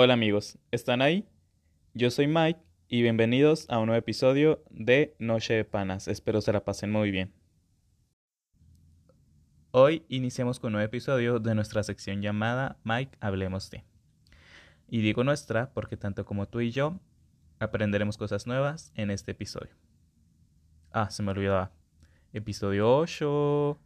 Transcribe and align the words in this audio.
Hola 0.00 0.14
amigos, 0.14 0.60
¿están 0.70 1.02
ahí? 1.02 1.28
Yo 1.92 2.12
soy 2.12 2.28
Mike 2.28 2.60
y 2.86 3.02
bienvenidos 3.02 3.66
a 3.68 3.80
un 3.80 3.86
nuevo 3.86 3.98
episodio 3.98 4.62
de 4.70 5.16
Noche 5.18 5.54
de 5.54 5.64
Panas. 5.64 6.06
Espero 6.06 6.40
se 6.40 6.52
la 6.52 6.64
pasen 6.64 6.92
muy 6.92 7.10
bien. 7.10 7.34
Hoy 9.72 10.04
iniciamos 10.08 10.60
con 10.60 10.68
un 10.68 10.72
nuevo 10.74 10.86
episodio 10.86 11.40
de 11.40 11.52
nuestra 11.56 11.82
sección 11.82 12.22
llamada 12.22 12.78
Mike 12.84 13.18
Hablemos 13.18 13.70
de. 13.70 13.82
Y 14.86 15.00
digo 15.00 15.24
nuestra 15.24 15.74
porque 15.74 15.96
tanto 15.96 16.24
como 16.24 16.46
tú 16.46 16.60
y 16.60 16.70
yo 16.70 17.00
aprenderemos 17.58 18.16
cosas 18.16 18.46
nuevas 18.46 18.92
en 18.94 19.10
este 19.10 19.32
episodio. 19.32 19.74
Ah, 20.92 21.10
se 21.10 21.24
me 21.24 21.32
olvidaba. 21.32 21.72
Episodio 22.32 22.96
8. 22.98 23.76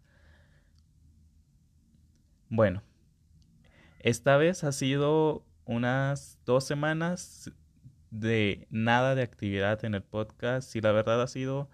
Bueno, 2.51 2.83
esta 4.01 4.37
vez 4.37 4.63
ha 4.63 4.73
sido 4.73 5.47
unas 5.73 6.39
dos 6.45 6.65
semanas 6.65 7.51
de 8.11 8.67
nada 8.71 9.15
de 9.15 9.23
actividad 9.23 9.85
en 9.85 9.95
el 9.95 10.03
podcast 10.03 10.75
y 10.77 10.81
la 10.81 10.93
verdad 10.93 11.23
ha 11.23 11.27
sido 11.27 11.71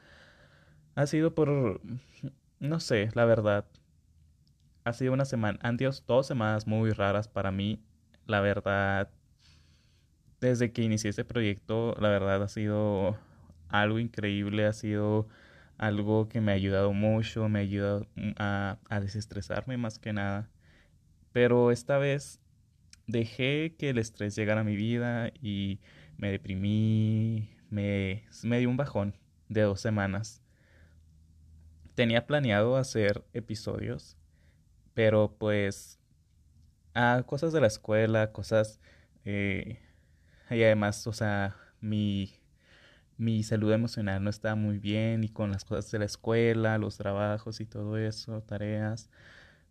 ha 0.94 1.06
sido 1.06 1.34
por 1.34 1.80
no 2.60 2.80
sé, 2.80 3.10
la 3.14 3.24
verdad 3.24 3.66
ha 4.84 4.92
sido 4.92 5.12
una 5.12 5.24
semana, 5.24 5.58
han 5.62 5.78
sido 5.78 5.92
dos 6.06 6.26
semanas 6.26 6.66
muy 6.66 6.90
raras 6.92 7.28
para 7.28 7.50
mí, 7.50 7.82
la 8.26 8.40
verdad 8.40 9.10
desde 10.40 10.72
que 10.72 10.82
inicié 10.82 11.10
este 11.10 11.24
proyecto, 11.24 11.94
la 12.00 12.08
verdad 12.08 12.42
ha 12.42 12.48
sido 12.48 13.18
algo 13.68 13.98
increíble, 13.98 14.66
ha 14.66 14.72
sido 14.72 15.28
algo 15.78 16.28
que 16.28 16.40
me 16.40 16.52
ha 16.52 16.54
ayudado 16.54 16.92
mucho, 16.92 17.48
me 17.48 17.60
ha 17.60 17.62
ayudado 17.62 18.06
a, 18.38 18.78
a 18.88 19.00
desestresarme 19.00 19.76
más 19.76 19.98
que 19.98 20.12
nada. 20.12 20.48
Pero 21.32 21.70
esta 21.70 21.98
vez 21.98 22.40
dejé 23.08 23.74
que 23.76 23.90
el 23.90 23.98
estrés 23.98 24.36
llegara 24.36 24.60
a 24.60 24.64
mi 24.64 24.76
vida 24.76 25.32
y 25.42 25.80
me 26.16 26.30
deprimí, 26.30 27.50
me, 27.70 28.24
me 28.44 28.60
dio 28.60 28.70
un 28.70 28.76
bajón 28.76 29.16
de 29.48 29.62
dos 29.62 29.80
semanas. 29.80 30.42
Tenía 31.96 32.26
planeado 32.26 32.76
hacer 32.76 33.24
episodios, 33.32 34.16
pero 34.94 35.34
pues 35.36 35.98
a 36.94 37.24
cosas 37.26 37.52
de 37.52 37.60
la 37.60 37.66
escuela, 37.66 38.30
cosas 38.30 38.80
eh, 39.24 39.80
y 40.50 40.62
además, 40.62 41.06
o 41.06 41.12
sea, 41.12 41.56
mi, 41.80 42.34
mi 43.16 43.42
salud 43.42 43.72
emocional 43.72 44.22
no 44.22 44.30
estaba 44.30 44.54
muy 44.54 44.78
bien 44.78 45.24
y 45.24 45.28
con 45.28 45.50
las 45.50 45.64
cosas 45.64 45.90
de 45.90 45.98
la 45.98 46.04
escuela, 46.04 46.78
los 46.78 46.98
trabajos 46.98 47.60
y 47.60 47.66
todo 47.66 47.96
eso, 47.98 48.42
tareas, 48.42 49.10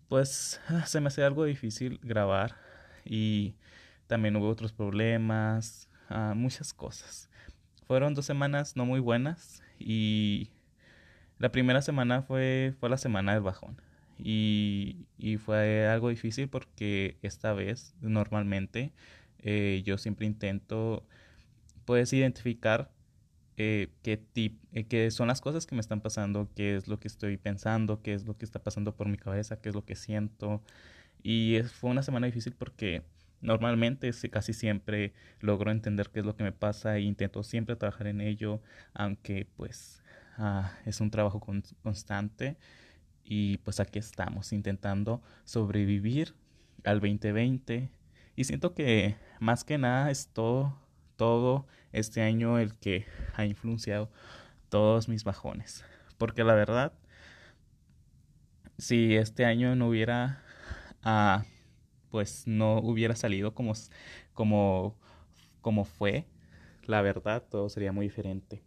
pues 0.09 0.59
se 0.85 1.01
me 1.01 1.07
hacía 1.07 1.27
algo 1.27 1.45
difícil 1.45 1.99
grabar 2.03 2.66
y 3.07 3.55
también 4.07 4.35
hubo 4.35 4.47
otros 4.49 4.73
problemas, 4.73 5.89
ah, 6.09 6.33
muchas 6.35 6.73
cosas. 6.73 7.29
Fueron 7.87 8.13
dos 8.13 8.25
semanas 8.25 8.75
no 8.75 8.85
muy 8.85 8.99
buenas 8.99 9.63
y 9.79 10.49
la 11.39 11.51
primera 11.51 11.81
semana 11.81 12.21
fue, 12.21 12.73
fue 12.79 12.89
la 12.89 12.97
semana 12.97 13.33
del 13.33 13.43
bajón. 13.43 13.81
Y, 14.19 15.05
y 15.19 15.37
fue 15.37 15.87
algo 15.87 16.09
difícil 16.09 16.49
porque 16.49 17.17
esta 17.21 17.53
vez 17.53 17.95
normalmente 18.01 18.91
eh, 19.39 19.83
yo 19.85 19.97
siempre 19.99 20.25
intento 20.25 21.05
puedes 21.85 22.11
identificar 22.13 22.91
eh, 23.55 23.89
qué, 24.03 24.21
eh, 24.73 24.83
qué 24.85 25.09
son 25.09 25.29
las 25.29 25.41
cosas 25.41 25.65
que 25.65 25.73
me 25.73 25.81
están 25.81 26.01
pasando, 26.01 26.49
qué 26.55 26.75
es 26.75 26.87
lo 26.87 26.99
que 26.99 27.07
estoy 27.07 27.37
pensando, 27.37 28.01
qué 28.03 28.13
es 28.13 28.25
lo 28.25 28.37
que 28.37 28.45
está 28.45 28.61
pasando 28.61 28.95
por 28.95 29.07
mi 29.07 29.17
cabeza, 29.17 29.59
qué 29.61 29.69
es 29.69 29.75
lo 29.75 29.85
que 29.85 29.95
siento. 29.95 30.61
Y 31.23 31.59
fue 31.63 31.89
una 31.89 32.03
semana 32.03 32.27
difícil 32.27 32.53
porque 32.53 33.03
normalmente 33.41 34.11
casi 34.31 34.53
siempre 34.53 35.13
logro 35.39 35.71
entender 35.71 36.09
qué 36.09 36.19
es 36.19 36.25
lo 36.25 36.35
que 36.35 36.43
me 36.43 36.51
pasa 36.51 36.97
e 36.97 37.01
intento 37.01 37.43
siempre 37.43 37.75
trabajar 37.75 38.07
en 38.07 38.21
ello, 38.21 38.61
aunque 38.93 39.47
pues 39.55 40.03
ah, 40.37 40.73
es 40.85 41.01
un 41.01 41.11
trabajo 41.11 41.39
constante. 41.83 42.57
Y 43.23 43.57
pues 43.59 43.79
aquí 43.79 43.99
estamos 43.99 44.53
intentando 44.53 45.21
sobrevivir 45.43 46.33
al 46.85 47.01
2020. 47.01 47.89
Y 48.35 48.43
siento 48.45 48.73
que 48.73 49.17
más 49.39 49.63
que 49.63 49.77
nada 49.77 50.11
es 50.11 50.29
todo 50.33 51.67
este 51.91 52.21
año 52.21 52.59
el 52.59 52.75
que 52.75 53.05
ha 53.35 53.45
influenciado 53.45 54.09
todos 54.69 55.09
mis 55.09 55.23
bajones. 55.23 55.83
Porque 56.17 56.43
la 56.43 56.53
verdad, 56.53 56.93
si 58.77 59.15
este 59.15 59.45
año 59.45 59.75
no 59.75 59.89
hubiera 59.89 60.43
pues 62.11 62.47
no 62.47 62.79
hubiera 62.79 63.15
salido 63.15 63.53
como, 63.53 63.73
como, 64.33 65.85
fue, 65.85 66.25
la 66.85 67.01
verdad, 67.01 67.43
todo 67.49 67.69
sería 67.69 67.91
muy 67.91 68.07
diferente. 68.07 68.61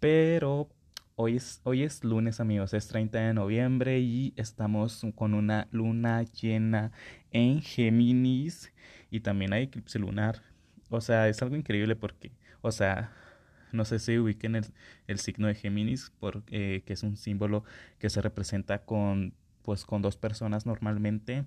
Pero 0.00 0.68
hoy 1.16 1.36
es, 1.36 1.60
hoy 1.64 1.82
es 1.82 2.04
lunes, 2.04 2.40
amigos, 2.40 2.74
es 2.74 2.88
30 2.88 3.18
de 3.18 3.34
noviembre 3.34 3.98
y 4.00 4.34
estamos 4.36 5.04
con 5.14 5.34
una 5.34 5.68
luna 5.70 6.22
llena 6.22 6.92
en 7.30 7.60
Géminis 7.62 8.72
y 9.10 9.20
también 9.20 9.52
hay 9.52 9.64
eclipse 9.64 9.98
lunar. 9.98 10.42
O 10.90 11.00
sea, 11.00 11.28
es 11.28 11.42
algo 11.42 11.56
increíble 11.56 11.96
porque, 11.96 12.32
o 12.62 12.72
sea, 12.72 13.12
no 13.72 13.84
sé 13.84 13.98
si 13.98 14.18
ubiquen 14.18 14.56
el, 14.56 14.66
el 15.06 15.18
signo 15.18 15.48
de 15.48 15.54
Géminis, 15.54 16.12
porque, 16.20 16.82
que 16.86 16.92
es 16.92 17.02
un 17.02 17.16
símbolo 17.16 17.64
que 17.98 18.10
se 18.10 18.22
representa 18.22 18.84
con, 18.84 19.34
pues, 19.62 19.84
con 19.84 20.02
dos 20.02 20.16
personas 20.16 20.66
normalmente 20.66 21.44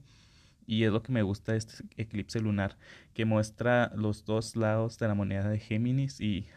y 0.67 0.83
es 0.83 0.91
lo 0.91 1.03
que 1.03 1.11
me 1.11 1.21
gusta 1.21 1.53
de 1.53 1.57
este 1.57 1.83
eclipse 1.97 2.39
lunar, 2.39 2.77
que 3.13 3.25
muestra 3.25 3.91
los 3.95 4.25
dos 4.25 4.55
lados 4.55 4.97
de 4.99 5.07
la 5.07 5.15
moneda 5.15 5.49
de 5.49 5.59
Géminis 5.59 6.21
y 6.21 6.47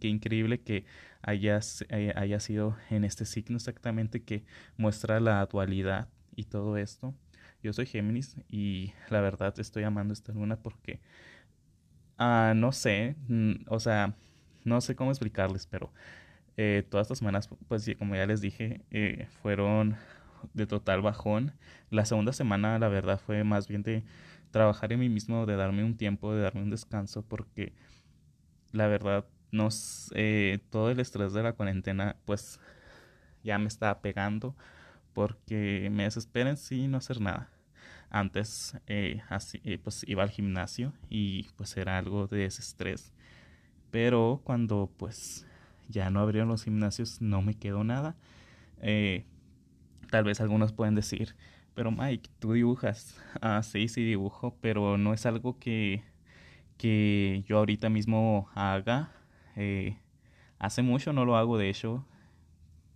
qué 0.00 0.08
increíble 0.08 0.60
que 0.60 0.86
haya, 1.22 1.60
eh, 1.90 2.12
haya 2.16 2.40
sido 2.40 2.76
en 2.90 3.04
este 3.04 3.26
signo 3.26 3.56
exactamente 3.56 4.22
que 4.22 4.44
muestra 4.76 5.20
la 5.20 5.44
dualidad 5.46 6.08
y 6.34 6.44
todo 6.44 6.76
esto. 6.76 7.14
Yo 7.62 7.72
soy 7.72 7.86
Géminis 7.86 8.36
y 8.48 8.92
la 9.10 9.20
verdad 9.20 9.58
estoy 9.58 9.84
amando 9.84 10.12
esta 10.12 10.32
luna 10.32 10.56
porque, 10.56 11.00
ah, 12.18 12.52
no 12.56 12.72
sé, 12.72 13.16
o 13.68 13.80
sea, 13.80 14.14
no 14.64 14.80
sé 14.80 14.96
cómo 14.96 15.10
explicarles, 15.10 15.66
pero 15.66 15.92
eh, 16.56 16.84
todas 16.88 17.06
estas 17.06 17.18
semanas, 17.18 17.48
pues 17.68 17.88
como 17.98 18.16
ya 18.16 18.26
les 18.26 18.40
dije, 18.40 18.82
eh, 18.90 19.28
fueron 19.42 19.96
de 20.52 20.66
total 20.66 21.02
bajón. 21.02 21.54
La 21.90 22.04
segunda 22.04 22.32
semana, 22.32 22.78
la 22.78 22.88
verdad, 22.88 23.20
fue 23.24 23.44
más 23.44 23.68
bien 23.68 23.82
de 23.82 24.04
trabajar 24.50 24.92
en 24.92 25.00
mí 25.00 25.08
mismo, 25.08 25.46
de 25.46 25.56
darme 25.56 25.84
un 25.84 25.96
tiempo, 25.96 26.34
de 26.34 26.42
darme 26.42 26.62
un 26.62 26.70
descanso, 26.70 27.22
porque 27.22 27.72
la 28.72 28.86
verdad, 28.86 29.26
nos, 29.52 30.10
eh, 30.14 30.58
todo 30.70 30.90
el 30.90 31.00
estrés 31.00 31.32
de 31.32 31.42
la 31.42 31.52
cuarentena, 31.52 32.16
pues 32.24 32.60
ya 33.44 33.58
me 33.58 33.68
estaba 33.68 34.00
pegando, 34.00 34.56
porque 35.12 35.88
me 35.92 36.04
desespera 36.04 36.50
en 36.50 36.56
sí 36.56 36.88
no 36.88 36.98
hacer 36.98 37.20
nada. 37.20 37.50
Antes, 38.10 38.76
eh, 38.86 39.22
así, 39.28 39.60
eh, 39.64 39.78
pues 39.78 40.04
iba 40.06 40.22
al 40.22 40.30
gimnasio 40.30 40.92
y 41.08 41.44
pues 41.56 41.76
era 41.76 41.98
algo 41.98 42.26
de 42.26 42.38
desestrés. 42.38 43.12
Pero 43.90 44.40
cuando 44.44 44.90
pues 44.96 45.46
ya 45.88 46.10
no 46.10 46.20
abrieron 46.20 46.48
los 46.48 46.64
gimnasios, 46.64 47.20
no 47.20 47.42
me 47.42 47.54
quedó 47.54 47.84
nada. 47.84 48.16
Eh, 48.80 49.24
Tal 50.14 50.22
vez 50.22 50.40
algunos 50.40 50.72
pueden 50.72 50.94
decir, 50.94 51.34
pero 51.74 51.90
Mike, 51.90 52.30
tú 52.38 52.52
dibujas. 52.52 53.20
Ah, 53.40 53.64
sí, 53.64 53.88
sí 53.88 54.04
dibujo, 54.04 54.56
pero 54.60 54.96
no 54.96 55.12
es 55.12 55.26
algo 55.26 55.58
que, 55.58 56.04
que 56.78 57.42
yo 57.48 57.58
ahorita 57.58 57.88
mismo 57.90 58.48
haga. 58.54 59.10
Eh, 59.56 59.98
hace 60.60 60.82
mucho 60.82 61.12
no 61.12 61.24
lo 61.24 61.36
hago, 61.36 61.58
de 61.58 61.68
hecho. 61.68 62.06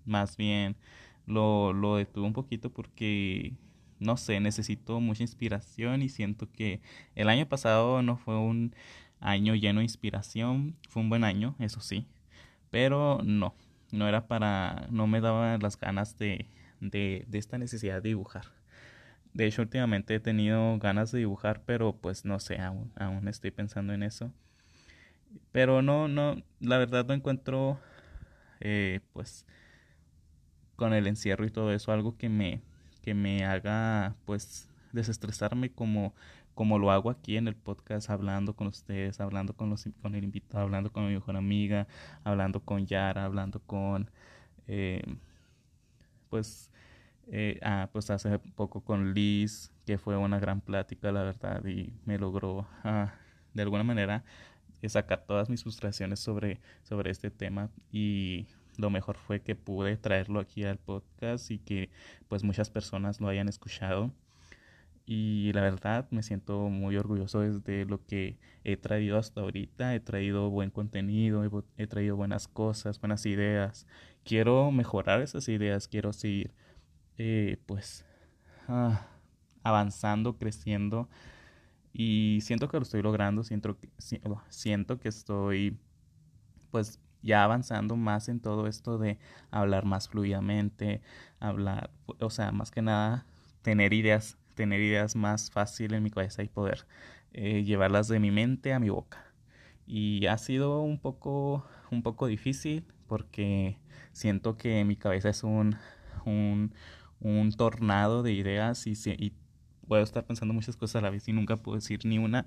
Más 0.05 0.37
bien 0.37 0.77
lo, 1.27 1.73
lo 1.73 1.97
detuve 1.97 2.25
un 2.27 2.35
poquito 2.35 2.71
porque, 2.71 3.55
no 3.99 4.17
sé, 4.17 4.39
necesito 4.39 5.01
mucha 5.01 5.25
inspiración 5.25 6.03
y 6.03 6.09
siento 6.11 6.49
que 6.53 6.81
el 7.17 7.29
año 7.29 7.49
pasado 7.49 8.01
no 8.01 8.17
fue 8.17 8.37
un 8.39 8.77
año 9.19 9.57
lleno 9.57 9.81
de 9.81 9.87
inspiración. 9.87 10.77
Fue 10.89 11.03
un 11.03 11.09
buen 11.09 11.25
año, 11.25 11.57
eso 11.59 11.81
sí. 11.81 12.07
Pero 12.71 13.21
no, 13.25 13.57
no 13.91 14.07
era 14.09 14.29
para, 14.29 14.87
no 14.91 15.09
me 15.09 15.21
daba 15.21 15.59
las 15.59 15.81
ganas 15.81 16.17
de 16.19 16.47
de, 16.81 17.25
de 17.29 17.39
esta 17.39 17.59
necesidad 17.59 18.03
de 18.03 18.11
dibujar. 18.11 18.47
De 19.35 19.47
hecho, 19.47 19.63
últimamente 19.63 20.15
he 20.15 20.21
tenido 20.21 20.79
ganas 20.79 21.13
de 21.13 21.19
dibujar, 21.21 21.63
pero 21.65 21.95
pues 21.95 22.25
no 22.25 22.41
sé, 22.41 22.59
aún, 22.59 22.93
aún 22.97 23.29
estoy 23.29 23.51
pensando 23.51 23.93
en 23.93 24.03
eso. 24.03 24.33
Pero 25.53 25.83
no, 25.83 26.09
no, 26.09 26.43
la 26.61 26.79
verdad 26.79 27.07
no 27.07 27.15
encuentro, 27.15 27.79
eh, 28.61 29.01
pues, 29.13 29.47
con 30.77 30.93
el 30.95 31.07
encierro 31.07 31.47
y 31.47 31.51
todo 31.51 31.73
eso, 31.73 31.93
algo 31.93 32.17
que 32.17 32.29
me, 32.29 32.63
que 33.03 33.15
me 33.15 33.45
haga, 33.45 34.15
pues, 34.25 34.69
desestresarme 34.93 35.71
como, 35.71 36.15
como 36.55 36.79
lo 36.79 36.91
hago 36.91 37.11
aquí 37.11 37.37
en 37.37 37.49
el 37.49 37.57
podcast, 37.57 38.11
hablando 38.11 38.55
con 38.55 38.69
ustedes, 38.69 39.21
hablando 39.21 39.55
con, 39.55 39.71
los, 39.71 39.89
con 40.03 40.15
el 40.15 40.25
invitado, 40.25 40.65
hablando 40.65 40.91
con 40.93 41.07
mi 41.07 41.15
mejor 41.15 41.37
amiga, 41.37 41.87
hablando 42.25 42.61
con 42.61 42.87
Yara, 42.87 43.25
hablando 43.25 43.61
con, 43.61 44.11
eh, 44.67 45.03
pues, 46.29 46.71
eh, 47.29 47.59
ah, 47.63 47.89
pues 47.93 48.11
hace 48.11 48.39
poco 48.39 48.83
con 48.83 49.15
Liz, 49.15 49.73
que 49.87 49.99
fue 49.99 50.17
una 50.17 50.39
gran 50.39 50.61
plática, 50.61 51.13
la 51.13 51.23
verdad, 51.23 51.65
y 51.67 51.93
me 52.05 52.19
logró 52.19 52.67
ah, 52.85 53.13
de 53.55 53.63
alguna 53.63 53.85
manera 53.85 54.25
sacar 54.87 55.25
todas 55.27 55.51
mis 55.51 55.63
frustraciones 55.65 56.21
sobre, 56.21 56.61
sobre 56.85 57.11
este 57.11 57.31
tema 57.33 57.69
y 57.91 58.47
lo 58.77 58.91
mejor 58.91 59.17
fue 59.17 59.41
que 59.41 59.57
pude 59.57 59.97
traerlo 59.97 60.39
aquí 60.39 60.65
al 60.65 60.79
podcast 60.79 61.51
y 61.51 61.59
que 61.59 61.91
pues 62.29 62.45
muchas 62.45 62.71
personas 62.71 63.21
lo 63.21 63.29
hayan 63.29 63.49
escuchado 63.49 64.13
y 65.11 65.53
la 65.55 65.63
verdad 65.63 66.07
me 66.11 66.23
siento 66.23 66.69
muy 66.69 66.97
orgulloso 66.99 67.41
de 67.41 67.87
lo 67.87 68.05
que 68.05 68.37
he 68.63 68.77
traído 68.77 69.17
hasta 69.17 69.41
ahorita. 69.41 69.95
He 69.95 70.01
traído 70.01 70.51
buen 70.51 70.69
contenido, 70.69 71.65
he, 71.79 71.87
traído 71.87 72.15
buenas 72.15 72.47
cosas, 72.47 73.01
buenas 73.01 73.25
ideas. 73.25 73.87
Quiero 74.29 74.71
mejorar 74.71 75.23
esas 75.23 75.49
ideas, 75.49 75.89
quiero 75.89 76.13
seguir 76.13 76.53
eh, 77.17 77.57
pues 77.65 78.05
ah, 78.69 79.07
avanzando, 79.63 80.37
creciendo 80.37 81.09
y 81.95 82.41
siento 82.43 82.69
que 82.69 82.77
lo 82.77 82.83
estoy 82.83 83.01
logrando, 83.01 83.43
siento 83.43 83.79
que, 83.79 83.89
siento 84.51 85.01
que 85.01 85.09
estoy 85.09 85.79
pues 86.71 87.01
ya 87.23 87.43
avanzando 87.43 87.97
más 87.97 88.29
en 88.29 88.41
todo 88.41 88.67
esto 88.67 88.99
de 88.99 89.19
hablar 89.51 89.87
más 89.87 90.11
fluidamente, 90.11 91.01
hablar, 91.41 91.91
o 92.21 92.29
sea, 92.29 92.53
más 92.53 92.71
que 92.71 92.83
nada 92.83 93.25
tener 93.63 93.95
ideas 93.95 94.37
tener 94.55 94.83
ideas 94.83 95.17
más 95.17 95.51
fácil 95.51 95.95
en 95.95 96.03
mi 96.03 96.11
cabeza 96.11 96.43
y 96.43 96.49
poder 96.49 96.87
eh, 97.33 97.65
llevarlas 97.65 98.09
de 98.09 98.21
mi 98.21 98.31
mente 98.31 98.75
a 98.75 98.79
mi 98.79 98.91
boca. 98.91 99.28
Y 99.89 100.27
ha 100.27 100.39
sido 100.39 100.83
un 100.83 100.99
poco, 100.99 101.65
un 101.91 102.03
poco 102.03 102.27
difícil 102.27 102.85
porque 103.07 103.79
siento 104.13 104.57
que 104.57 104.85
mi 104.85 104.97
cabeza 104.97 105.31
es 105.31 105.43
un, 105.45 105.77
un, 106.25 106.75
un 107.21 107.53
tornado 107.53 108.23
de 108.23 108.33
ideas 108.33 108.87
y, 108.87 108.93
y 109.19 109.33
puedo 109.87 110.03
estar 110.03 110.25
pensando 110.27 110.55
muchas 110.55 110.77
cosas 110.77 110.97
a 110.97 111.03
la 111.03 111.11
vez 111.11 111.27
y 111.29 111.33
nunca 111.33 111.57
puedo 111.57 111.77
decir 111.77 112.01
ni 112.05 112.19
una, 112.19 112.47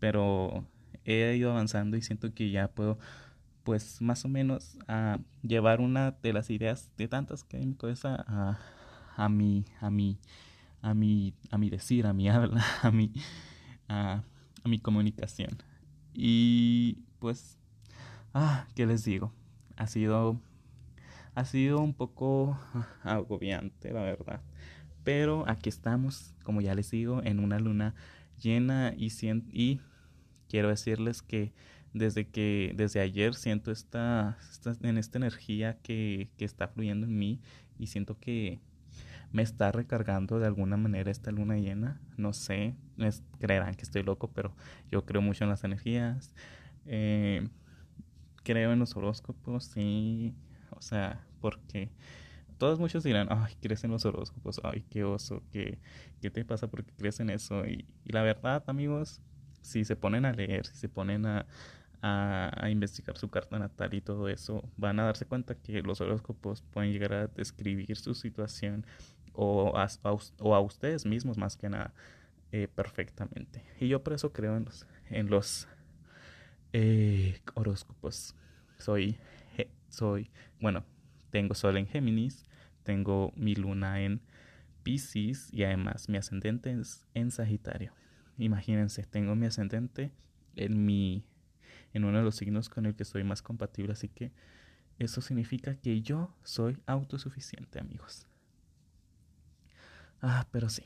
pero 0.00 0.64
he 1.04 1.36
ido 1.36 1.50
avanzando 1.52 1.96
y 1.96 2.02
siento 2.02 2.32
que 2.34 2.50
ya 2.50 2.68
puedo 2.68 2.98
pues 3.64 4.00
más 4.00 4.24
o 4.24 4.28
menos 4.28 4.78
a 4.88 5.18
llevar 5.42 5.80
una 5.80 6.12
de 6.12 6.32
las 6.32 6.50
ideas 6.50 6.90
de 6.96 7.08
tantas 7.08 7.44
que 7.44 7.58
hay 7.58 7.62
en 7.64 7.70
mi 7.70 7.74
cabeza 7.76 8.24
a, 8.26 8.58
a 9.16 9.28
mi 9.28 9.66
a 9.80 9.90
mi 9.90 10.18
a 10.82 10.94
mi, 10.94 11.34
a 11.50 11.58
mi 11.58 11.70
decir, 11.70 12.06
a 12.06 12.12
mi 12.12 12.28
habla, 12.28 12.64
a 12.82 12.90
mi, 12.90 13.12
a, 13.88 14.22
mi 14.64 14.78
comunicación. 14.78 15.62
Y 16.14 16.98
pues, 17.18 17.58
ah, 18.34 18.66
¿qué 18.74 18.86
les 18.86 19.04
digo? 19.04 19.32
Ha 19.76 19.86
sido, 19.86 20.40
ha 21.34 21.44
sido 21.44 21.80
un 21.80 21.94
poco 21.94 22.58
agobiante, 23.02 23.92
la 23.92 24.02
verdad. 24.02 24.42
Pero 25.04 25.44
aquí 25.48 25.68
estamos, 25.68 26.34
como 26.44 26.60
ya 26.60 26.74
les 26.74 26.90
digo, 26.90 27.22
en 27.22 27.40
una 27.40 27.58
luna 27.58 27.94
llena 28.40 28.94
y, 28.96 29.08
y 29.52 29.80
quiero 30.48 30.68
decirles 30.68 31.22
que 31.22 31.52
desde 31.92 32.28
que 32.28 32.72
desde 32.76 33.00
ayer 33.00 33.34
siento 33.34 33.72
esta, 33.72 34.38
esta 34.50 34.76
en 34.82 34.96
esta 34.96 35.18
energía 35.18 35.78
que, 35.82 36.28
que 36.36 36.44
está 36.44 36.68
fluyendo 36.68 37.06
en 37.06 37.18
mí 37.18 37.40
y 37.78 37.88
siento 37.88 38.18
que 38.18 38.60
me 39.32 39.42
está 39.42 39.72
recargando 39.72 40.38
de 40.38 40.46
alguna 40.46 40.76
manera 40.76 41.10
esta 41.10 41.30
luna 41.30 41.56
llena. 41.56 42.00
No 42.16 42.32
sé, 42.32 42.74
creerán 43.38 43.74
que 43.74 43.82
estoy 43.82 44.02
loco, 44.02 44.30
pero 44.32 44.54
yo 44.90 45.04
creo 45.04 45.22
mucho 45.22 45.44
en 45.44 45.50
las 45.50 45.64
energías. 45.64 46.34
Eh, 46.86 47.48
creo 48.42 48.72
en 48.72 48.78
los 48.78 48.96
horóscopos, 48.96 49.64
sí. 49.64 50.34
O 50.70 50.82
sea, 50.82 51.24
porque 51.40 51.90
todos 52.58 52.78
muchos 52.78 53.04
dirán, 53.04 53.28
ay, 53.30 53.54
crees 53.60 53.84
en 53.84 53.90
los 53.90 54.04
horóscopos, 54.04 54.60
ay, 54.64 54.84
qué 54.90 55.04
oso, 55.04 55.42
qué, 55.50 55.78
qué 56.20 56.30
te 56.30 56.44
pasa 56.44 56.68
porque 56.68 56.92
crees 56.96 57.20
en 57.20 57.30
eso. 57.30 57.66
Y, 57.66 57.86
y 58.04 58.12
la 58.12 58.22
verdad, 58.22 58.64
amigos, 58.66 59.20
si 59.62 59.84
se 59.84 59.96
ponen 59.96 60.24
a 60.24 60.32
leer, 60.32 60.66
si 60.66 60.76
se 60.76 60.88
ponen 60.88 61.26
a, 61.26 61.46
a, 62.02 62.70
investigar 62.70 63.16
su 63.18 63.28
carta 63.28 63.58
natal 63.58 63.94
y 63.94 64.00
todo 64.00 64.28
eso, 64.28 64.68
van 64.76 65.00
a 65.00 65.04
darse 65.04 65.26
cuenta 65.26 65.54
que 65.54 65.82
los 65.82 66.00
horóscopos 66.00 66.62
pueden 66.62 66.92
llegar 66.92 67.12
a 67.12 67.26
describir 67.28 67.96
su 67.96 68.14
situación 68.14 68.86
o 69.32 69.74
a, 69.76 70.60
ustedes 70.60 71.06
mismos 71.06 71.38
más 71.38 71.56
que 71.56 71.68
nada 71.68 71.92
eh, 72.52 72.68
perfectamente. 72.68 73.64
Y 73.80 73.88
yo 73.88 74.02
por 74.02 74.12
eso 74.12 74.32
creo 74.32 74.56
en 74.56 74.64
los, 74.64 74.86
en 75.08 75.30
los 75.30 75.68
eh, 76.72 77.40
horóscopos. 77.54 78.34
Soy, 78.78 79.18
soy, 79.88 80.30
bueno, 80.60 80.84
tengo 81.30 81.54
sol 81.54 81.76
en 81.76 81.86
Géminis, 81.86 82.44
tengo 82.82 83.32
mi 83.36 83.54
luna 83.54 84.00
en 84.00 84.20
Pisces 84.82 85.52
y 85.52 85.64
además 85.64 86.08
mi 86.08 86.18
ascendente 86.18 86.72
es 86.72 87.06
en 87.14 87.30
Sagitario. 87.30 87.92
Imagínense, 88.38 89.04
tengo 89.04 89.34
mi 89.34 89.46
ascendente 89.46 90.12
en 90.56 90.84
mi 90.84 91.24
en 91.92 92.04
uno 92.04 92.18
de 92.18 92.24
los 92.24 92.36
signos 92.36 92.68
con 92.68 92.86
el 92.86 92.94
que 92.94 93.04
soy 93.04 93.24
más 93.24 93.42
compatible, 93.42 93.92
así 93.92 94.08
que 94.08 94.32
eso 94.98 95.20
significa 95.20 95.74
que 95.76 96.02
yo 96.02 96.34
soy 96.42 96.78
autosuficiente, 96.86 97.80
amigos. 97.80 98.26
Ah, 100.22 100.46
pero 100.50 100.68
sí. 100.68 100.84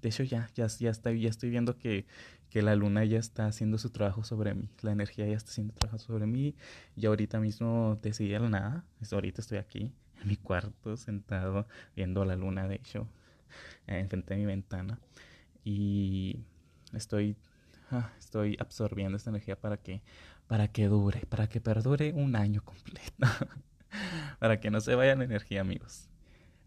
De 0.00 0.08
hecho, 0.10 0.22
ya, 0.22 0.50
ya, 0.54 0.66
ya, 0.66 0.90
estoy, 0.90 1.20
ya 1.20 1.30
estoy 1.30 1.50
viendo 1.50 1.78
que, 1.78 2.06
que 2.50 2.62
la 2.62 2.76
luna 2.76 3.04
ya 3.04 3.18
está 3.18 3.46
haciendo 3.46 3.78
su 3.78 3.90
trabajo 3.90 4.22
sobre 4.22 4.54
mí. 4.54 4.68
La 4.82 4.92
energía 4.92 5.26
ya 5.26 5.36
está 5.36 5.50
haciendo 5.50 5.74
trabajo 5.74 5.98
sobre 5.98 6.26
mí. 6.26 6.54
Y 6.94 7.06
ahorita 7.06 7.40
mismo 7.40 7.98
decidí 8.02 8.30
la 8.30 8.48
nada. 8.48 8.84
Ahorita 9.10 9.40
estoy 9.40 9.58
aquí, 9.58 9.92
en 10.20 10.28
mi 10.28 10.36
cuarto, 10.36 10.96
sentado, 10.96 11.66
viendo 11.96 12.24
la 12.24 12.36
luna, 12.36 12.68
de 12.68 12.76
hecho, 12.76 13.08
enfrente 13.86 14.34
de 14.34 14.40
mi 14.40 14.46
ventana. 14.46 14.98
Y 15.64 16.44
estoy, 16.92 17.36
ah, 17.90 18.12
estoy 18.18 18.56
absorbiendo 18.60 19.16
esta 19.16 19.30
energía 19.30 19.58
para 19.58 19.78
que, 19.78 20.02
para 20.46 20.68
que 20.68 20.86
dure, 20.88 21.26
para 21.26 21.48
que 21.48 21.60
perdure 21.60 22.12
un 22.12 22.36
año 22.36 22.62
completo. 22.62 23.10
para 24.38 24.60
que 24.60 24.70
no 24.70 24.80
se 24.80 24.94
vaya 24.94 25.16
la 25.16 25.24
energía, 25.24 25.62
amigos. 25.62 26.08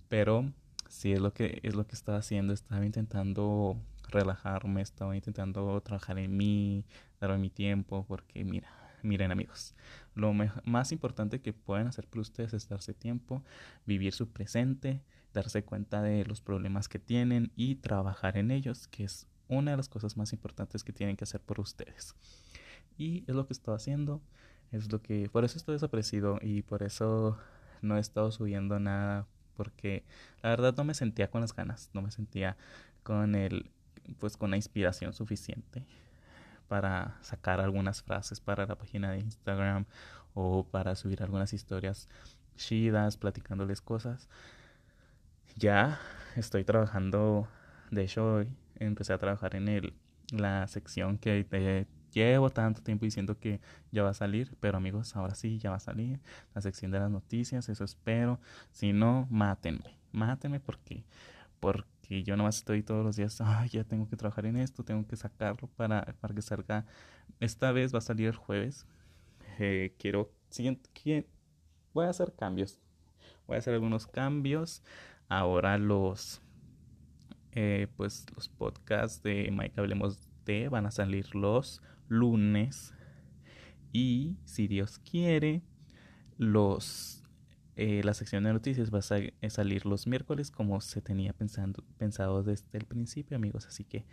Pero 0.09 0.51
sí 0.89 1.13
es 1.13 1.19
lo 1.19 1.33
que 1.33 1.59
es 1.63 1.75
lo 1.75 1.85
que 1.87 1.95
estaba 1.95 2.19
haciendo. 2.19 2.53
Estaba 2.53 2.85
intentando 2.85 3.77
relajarme 4.09 4.81
estaba 4.81 5.15
intentando 5.15 5.81
trabajar 5.81 6.17
en 6.17 6.37
mí 6.37 6.85
darme 7.19 7.37
mi 7.39 7.49
tiempo 7.49 8.05
porque 8.07 8.45
mira 8.45 8.69
miren 9.03 9.31
amigos 9.31 9.75
lo 10.15 10.33
más 10.33 10.91
importante 10.93 11.41
que 11.41 11.51
pueden 11.51 11.87
hacer 11.87 12.07
por 12.07 12.19
ustedes 12.21 12.53
es 12.53 12.69
darse 12.69 12.93
tiempo 12.93 13.43
vivir 13.85 14.13
su 14.13 14.29
presente 14.29 15.01
darse 15.33 15.63
cuenta 15.63 16.01
de 16.01 16.25
los 16.25 16.41
problemas 16.41 16.87
que 16.89 16.99
tienen 16.99 17.51
y 17.55 17.75
trabajar 17.75 18.37
en 18.37 18.49
ellos 18.49 18.87
que 18.87 19.03
es 19.03 19.27
una 19.47 19.71
de 19.71 19.77
las 19.77 19.89
cosas 19.89 20.17
más 20.17 20.33
importantes 20.33 20.83
que 20.83 20.93
tienen 20.93 21.15
que 21.15 21.23
hacer 21.23 21.39
por 21.39 21.59
ustedes. 21.61 22.15
Y 22.97 23.23
es 23.27 23.35
lo 23.35 23.47
que 23.47 23.53
estoy 23.53 23.75
haciendo 23.75 24.21
es 24.71 24.91
lo 24.91 25.01
que 25.01 25.29
por 25.29 25.45
eso 25.45 25.57
estoy 25.57 25.75
desaparecido 25.75 26.39
y 26.41 26.63
por 26.63 26.83
eso 26.83 27.37
no 27.81 27.97
he 27.97 27.99
estado 28.01 28.31
subiendo 28.31 28.79
nada 28.79 29.27
porque 29.57 30.05
la 30.41 30.51
verdad 30.51 30.73
no 30.77 30.85
me 30.85 30.93
sentía 30.93 31.29
con 31.29 31.41
las 31.41 31.53
ganas, 31.53 31.89
no 31.93 32.01
me 32.01 32.11
sentía 32.11 32.55
con 33.03 33.35
el 33.35 33.69
pues 34.19 34.37
con 34.37 34.51
la 34.51 34.55
inspiración 34.55 35.11
suficiente 35.11 35.85
para 36.69 37.17
sacar 37.21 37.59
algunas 37.59 38.01
frases 38.03 38.39
para 38.39 38.65
la 38.65 38.75
página 38.75 39.11
de 39.11 39.19
Instagram 39.19 39.85
o 40.33 40.65
para 40.65 40.95
subir 40.95 41.23
algunas 41.23 41.51
historias 41.51 42.07
chidas 42.55 43.17
platicándoles 43.17 43.81
cosas. 43.81 44.29
Ya 45.55 45.99
estoy 46.35 46.63
trabajando, 46.63 47.47
de 47.91 48.03
hecho 48.03 48.35
hoy 48.35 48.49
empecé 48.79 49.13
a 49.13 49.17
trabajar 49.17 49.55
en 49.55 49.67
el 49.67 49.93
la 50.31 50.67
sección 50.67 51.17
que 51.17 51.43
te 51.43 51.87
llevo 52.17 52.49
tanto 52.49 52.81
tiempo 52.81 53.05
diciendo 53.05 53.37
que 53.39 53.61
ya 53.91 54.03
va 54.03 54.09
a 54.09 54.13
salir, 54.13 54.55
pero 54.59 54.77
amigos, 54.77 55.15
ahora 55.15 55.35
sí, 55.35 55.59
ya 55.59 55.69
va 55.69 55.77
a 55.77 55.79
salir 55.79 56.19
la 56.55 56.61
sección 56.61 56.91
de 56.91 56.99
las 56.99 57.11
noticias, 57.11 57.69
eso 57.69 57.83
espero. 57.83 58.39
Si 58.71 58.91
no, 58.91 59.27
mátenme, 59.29 59.97
mátenme 60.11 60.59
porque, 60.59 61.03
porque 61.59 62.23
yo 62.23 62.35
nomás 62.35 62.57
estoy 62.57 62.81
todos 62.81 63.05
los 63.05 63.15
días, 63.17 63.39
ay, 63.41 63.69
ya 63.69 63.83
tengo 63.83 64.09
que 64.09 64.15
trabajar 64.17 64.47
en 64.47 64.57
esto, 64.57 64.83
tengo 64.83 65.05
que 65.07 65.15
sacarlo 65.15 65.69
para, 65.75 66.01
para 66.19 66.33
que 66.33 66.41
salga. 66.41 66.85
Esta 67.39 67.71
vez 67.71 67.93
va 67.93 67.99
a 67.99 68.01
salir 68.01 68.27
el 68.27 68.35
jueves. 68.35 68.87
Eh, 69.59 69.93
quiero, 69.99 70.31
voy 71.93 72.05
a 72.05 72.09
hacer 72.09 72.33
cambios. 72.35 72.79
Voy 73.45 73.55
a 73.57 73.59
hacer 73.59 73.75
algunos 73.75 74.07
cambios. 74.07 74.81
Ahora 75.29 75.77
los, 75.77 76.41
eh, 77.51 77.87
pues 77.95 78.25
los 78.35 78.49
podcasts 78.49 79.21
de 79.21 79.49
Mike 79.51 79.79
Hablemos 79.79 80.27
de 80.45 80.69
van 80.69 80.85
a 80.85 80.91
salir 80.91 81.35
los 81.35 81.81
lunes 82.07 82.93
y 83.91 84.37
si 84.45 84.67
Dios 84.67 84.99
quiere 84.99 85.61
los 86.37 87.23
eh, 87.77 88.01
la 88.03 88.15
sección 88.15 88.43
de 88.43 88.53
noticias 88.53 88.91
va 88.91 88.99
a 88.99 89.17
eh, 89.19 89.49
salir 89.51 89.85
los 89.85 90.07
miércoles 90.07 90.49
como 90.49 90.81
se 90.81 90.99
tenía 90.99 91.31
pensando, 91.33 91.83
pensado 91.99 92.41
desde 92.41 92.75
el 92.75 92.85
principio 92.85 93.37
amigos. 93.37 93.67
Así 93.67 93.83
que 93.83 94.03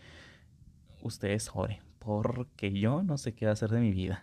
ustedes 1.03 1.51
oren 1.55 1.79
porque 1.99 2.79
yo 2.79 3.03
no 3.03 3.17
sé 3.17 3.35
qué 3.35 3.47
va 3.47 3.53
a 3.53 3.55
hacer 3.55 3.71
de 3.71 3.81
mi 3.81 3.91
vida. 3.91 4.23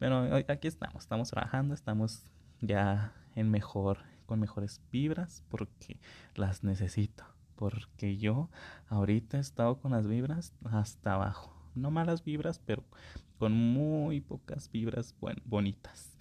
Pero 0.00 0.34
aquí 0.48 0.66
estamos 0.66 1.04
estamos 1.04 1.30
trabajando 1.30 1.74
estamos 1.74 2.24
ya 2.60 3.14
en 3.36 3.50
mejor 3.52 3.98
con 4.26 4.40
mejores 4.40 4.80
vibras 4.90 5.44
porque 5.48 6.00
las 6.34 6.64
necesito. 6.64 7.24
Porque 7.54 8.16
yo 8.16 8.50
ahorita 8.88 9.38
he 9.38 9.40
estado 9.40 9.78
con 9.78 9.92
las 9.92 10.08
vibras 10.08 10.52
hasta 10.64 11.14
abajo 11.14 11.55
no 11.76 11.90
malas 11.90 12.24
vibras, 12.24 12.58
pero 12.58 12.84
con 13.38 13.52
muy 13.52 14.20
pocas 14.20 14.70
vibras 14.70 15.14
bonitas. 15.44 16.16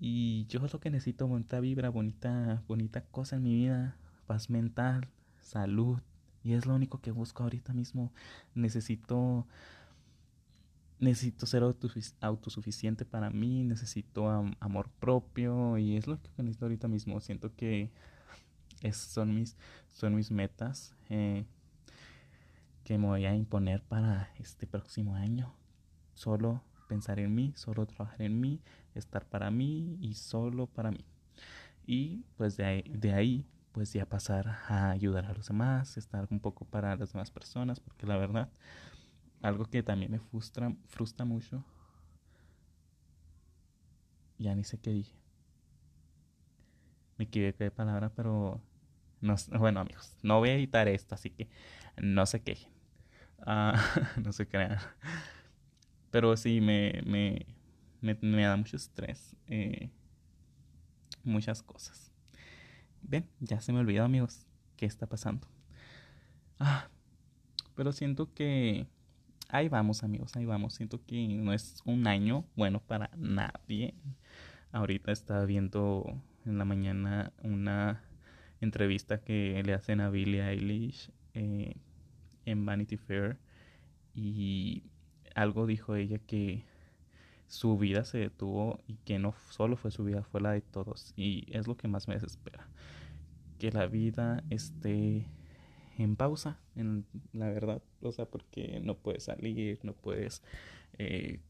Y 0.00 0.46
yo 0.46 0.60
lo 0.60 0.80
que 0.80 0.90
necesito, 0.90 1.26
bonita 1.26 1.60
vibra, 1.60 1.90
bonita, 1.90 2.62
bonita 2.68 3.02
cosa 3.02 3.36
en 3.36 3.42
mi 3.42 3.54
vida, 3.54 3.96
paz 4.26 4.48
mental, 4.48 5.08
salud. 5.40 5.98
Y 6.44 6.52
es 6.52 6.66
lo 6.66 6.74
único 6.74 7.00
que 7.00 7.10
busco 7.10 7.42
ahorita 7.42 7.72
mismo. 7.72 8.12
Necesito 8.54 9.46
necesito 11.00 11.46
ser 11.46 11.62
autosuficiente 12.20 13.04
para 13.04 13.30
mí, 13.30 13.62
necesito 13.62 14.28
amor 14.58 14.88
propio 14.98 15.78
y 15.78 15.96
es 15.96 16.06
lo 16.06 16.20
que 16.20 16.30
necesito 16.38 16.66
ahorita 16.66 16.88
mismo. 16.88 17.20
Siento 17.20 17.54
que 17.54 17.90
son 18.92 19.34
mis, 19.34 19.56
son 19.90 20.14
mis 20.14 20.30
metas 20.30 20.94
eh, 21.08 21.44
que 22.88 22.96
me 22.96 23.06
voy 23.06 23.26
a 23.26 23.34
imponer 23.36 23.82
para 23.82 24.32
este 24.38 24.66
próximo 24.66 25.14
año. 25.14 25.54
Solo 26.14 26.62
pensar 26.88 27.18
en 27.18 27.34
mí, 27.34 27.52
solo 27.54 27.84
trabajar 27.84 28.22
en 28.22 28.40
mí, 28.40 28.62
estar 28.94 29.26
para 29.26 29.50
mí 29.50 29.98
y 30.00 30.14
solo 30.14 30.68
para 30.68 30.90
mí. 30.90 31.04
Y 31.86 32.24
pues 32.38 32.56
de 32.56 33.12
ahí, 33.12 33.44
pues 33.72 33.92
ya 33.92 34.06
pasar 34.06 34.48
a 34.68 34.88
ayudar 34.88 35.26
a 35.26 35.34
los 35.34 35.48
demás, 35.48 35.98
estar 35.98 36.26
un 36.30 36.40
poco 36.40 36.64
para 36.64 36.96
las 36.96 37.12
demás 37.12 37.30
personas, 37.30 37.78
porque 37.78 38.06
la 38.06 38.16
verdad 38.16 38.48
algo 39.42 39.66
que 39.66 39.82
también 39.82 40.10
me 40.10 40.18
frustra, 40.18 40.74
frustra 40.86 41.26
mucho. 41.26 41.62
Ya 44.38 44.54
ni 44.54 44.64
sé 44.64 44.78
qué 44.78 44.92
dije. 44.92 45.14
Me 47.18 47.26
equivoqué 47.26 47.64
de 47.64 47.70
palabra, 47.70 48.08
pero 48.16 48.62
no, 49.20 49.34
bueno 49.58 49.80
amigos, 49.80 50.16
no 50.22 50.38
voy 50.38 50.48
a 50.48 50.54
editar 50.54 50.88
esto, 50.88 51.16
así 51.16 51.28
que 51.28 51.50
no 51.98 52.24
se 52.24 52.40
quejen. 52.40 52.77
Ah, 53.46 53.74
no 54.22 54.32
se 54.32 54.46
crean. 54.46 54.78
Pero 56.10 56.36
sí, 56.36 56.60
me, 56.60 57.02
me, 57.06 57.46
me, 58.00 58.42
da 58.42 58.56
mucho 58.56 58.76
estrés. 58.76 59.36
Eh, 59.46 59.90
muchas 61.24 61.62
cosas. 61.62 62.12
Ven, 63.02 63.28
ya 63.40 63.60
se 63.60 63.72
me 63.72 63.80
olvidó 63.80 64.04
amigos 64.04 64.46
qué 64.76 64.86
está 64.86 65.06
pasando. 65.06 65.46
Ah, 66.58 66.88
pero 67.74 67.92
siento 67.92 68.32
que 68.34 68.86
ahí 69.48 69.68
vamos 69.68 70.02
amigos, 70.02 70.34
ahí 70.36 70.46
vamos. 70.46 70.74
Siento 70.74 71.04
que 71.04 71.28
no 71.28 71.52
es 71.52 71.82
un 71.84 72.06
año 72.06 72.44
bueno 72.56 72.80
para 72.80 73.10
nadie. 73.16 73.94
Ahorita 74.72 75.12
estaba 75.12 75.44
viendo 75.44 76.20
en 76.44 76.58
la 76.58 76.64
mañana 76.64 77.32
una 77.42 78.02
entrevista 78.60 79.22
que 79.22 79.62
le 79.64 79.74
hacen 79.74 80.00
a 80.00 80.10
Billie 80.10 80.42
Eilish 80.42 81.10
eh, 81.34 81.76
en 82.50 82.64
Vanity 82.64 82.96
Fair 82.96 83.38
y 84.14 84.82
algo 85.34 85.66
dijo 85.66 85.94
ella 85.94 86.18
que 86.18 86.64
su 87.46 87.78
vida 87.78 88.04
se 88.04 88.18
detuvo 88.18 88.80
y 88.86 88.96
que 88.96 89.18
no 89.18 89.34
solo 89.50 89.76
fue 89.76 89.90
su 89.90 90.04
vida, 90.04 90.22
fue 90.22 90.40
la 90.40 90.52
de 90.52 90.60
todos 90.60 91.12
y 91.16 91.46
es 91.50 91.66
lo 91.66 91.76
que 91.76 91.88
más 91.88 92.08
me 92.08 92.14
desespera. 92.14 92.68
Que 93.58 93.72
la 93.72 93.86
vida 93.86 94.44
esté 94.50 95.26
en 95.98 96.16
pausa, 96.16 96.58
en 96.76 97.06
la 97.32 97.48
verdad, 97.48 97.82
o 98.02 98.12
sea, 98.12 98.26
porque 98.26 98.80
no 98.82 98.96
puedes 98.96 99.24
salir, 99.24 99.80
no 99.82 99.94
puedes, 99.94 100.42
eh, 100.98 101.40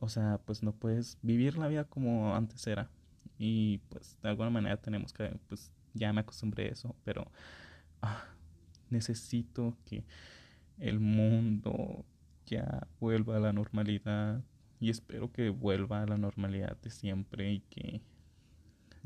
o 0.00 0.08
sea, 0.08 0.40
pues 0.44 0.62
no 0.62 0.72
puedes 0.72 1.18
vivir 1.22 1.56
la 1.56 1.68
vida 1.68 1.84
como 1.84 2.34
antes 2.34 2.66
era. 2.66 2.90
Y 3.38 3.78
pues 3.88 4.18
de 4.22 4.28
alguna 4.28 4.50
manera 4.50 4.76
tenemos 4.76 5.12
que, 5.12 5.34
pues 5.48 5.72
ya 5.94 6.12
me 6.12 6.20
acostumbré 6.20 6.66
a 6.66 6.72
eso, 6.72 6.94
pero 7.04 7.30
ah, 8.02 8.24
necesito 8.92 9.76
que 9.84 10.04
el 10.78 11.00
mundo 11.00 12.04
ya 12.46 12.86
vuelva 13.00 13.36
a 13.36 13.40
la 13.40 13.52
normalidad 13.52 14.42
y 14.80 14.90
espero 14.90 15.32
que 15.32 15.50
vuelva 15.50 16.02
a 16.02 16.06
la 16.06 16.18
normalidad 16.18 16.76
de 16.80 16.90
siempre 16.90 17.52
y 17.52 17.60
que 17.60 18.02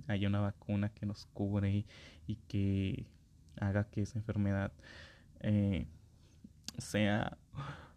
haya 0.09 0.29
una 0.29 0.41
vacuna 0.41 0.91
que 0.91 1.07
nos 1.07 1.27
cubre 1.27 1.87
y 2.27 2.37
que 2.49 3.07
haga 3.59 3.85
que 3.85 4.03
esa 4.03 4.19
enfermedad 4.19 4.73
eh, 5.41 5.87
sea 6.79 7.39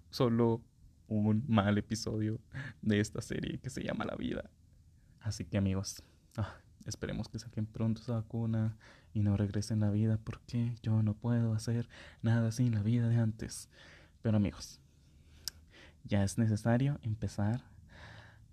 solo 0.10 0.62
un 1.08 1.43
mal 1.48 1.77
episodio 1.77 2.39
de 2.81 3.00
esta 3.00 3.22
serie 3.22 3.60
que 3.60 3.69
se 3.69 3.84
llama 3.84 4.05
La 4.05 4.15
Vida. 4.15 4.50
Así 5.22 5.46
que 5.46 5.58
amigos, 5.58 6.03
ah, 6.38 6.55
esperemos 6.86 7.27
que 7.29 7.39
saquen 7.39 7.65
pronto 7.65 8.01
esa 8.01 8.13
vacuna 8.13 8.77
y 9.13 9.22
no 9.22 9.38
regresen 9.38 9.80
la 9.80 9.89
vida 9.92 10.20
porque 10.24 10.75
yo 10.82 11.01
no 11.04 11.13
puedo 11.13 11.54
hacer 11.54 11.89
nada 12.22 12.51
sin 12.51 12.74
la 12.74 12.84
vida 12.84 13.10
de 13.10 13.18
antes. 13.18 13.70
Pero 14.22 14.38
amigos, 14.38 14.80
ya 16.04 16.24
es 16.24 16.38
necesario 16.38 17.00
empezar 17.01 17.63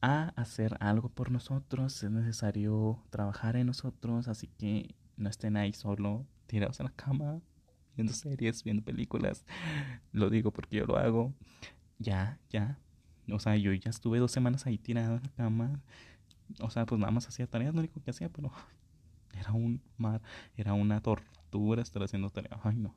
a 0.00 0.28
hacer 0.36 0.76
algo 0.80 1.08
por 1.08 1.30
nosotros, 1.30 2.02
es 2.02 2.10
necesario 2.10 3.02
trabajar 3.10 3.56
en 3.56 3.66
nosotros, 3.66 4.28
así 4.28 4.46
que 4.46 4.94
no 5.16 5.28
estén 5.28 5.56
ahí 5.56 5.72
solo 5.72 6.26
tirados 6.46 6.80
en 6.80 6.86
la 6.86 6.92
cama, 6.92 7.40
viendo 7.96 8.12
series, 8.12 8.62
viendo 8.62 8.84
películas. 8.84 9.44
Lo 10.12 10.30
digo 10.30 10.52
porque 10.52 10.76
yo 10.76 10.86
lo 10.86 10.96
hago. 10.96 11.34
Ya, 11.98 12.38
ya. 12.50 12.78
O 13.32 13.40
sea, 13.40 13.56
yo 13.56 13.72
ya 13.72 13.90
estuve 13.90 14.18
dos 14.18 14.30
semanas 14.30 14.66
ahí 14.66 14.78
tirado 14.78 15.16
en 15.16 15.22
la 15.22 15.30
cama. 15.30 15.80
O 16.60 16.70
sea, 16.70 16.86
pues 16.86 17.00
nada 17.00 17.10
más 17.10 17.26
hacía 17.26 17.46
tareas, 17.46 17.74
lo 17.74 17.80
único 17.80 18.00
que 18.02 18.10
hacía, 18.10 18.28
pero 18.28 18.52
era 19.38 19.52
un 19.52 19.82
mar, 19.96 20.22
era 20.56 20.74
una 20.74 21.00
tortura 21.00 21.82
estar 21.82 22.02
haciendo 22.02 22.30
tareas. 22.30 22.60
Ay, 22.62 22.76
no. 22.76 22.94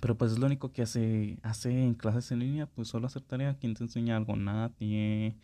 Pero 0.00 0.16
pues 0.16 0.32
es 0.32 0.38
lo 0.38 0.46
único 0.46 0.72
que 0.72 0.82
hace, 0.82 1.38
hace 1.42 1.70
en 1.70 1.94
clases 1.94 2.30
en 2.30 2.40
línea, 2.40 2.66
pues 2.66 2.88
solo 2.88 3.06
hacer 3.06 3.22
tarea. 3.22 3.56
¿Quién 3.58 3.74
te 3.74 3.84
enseña 3.84 4.16
algo? 4.16 4.36
Nadie. 4.36 5.36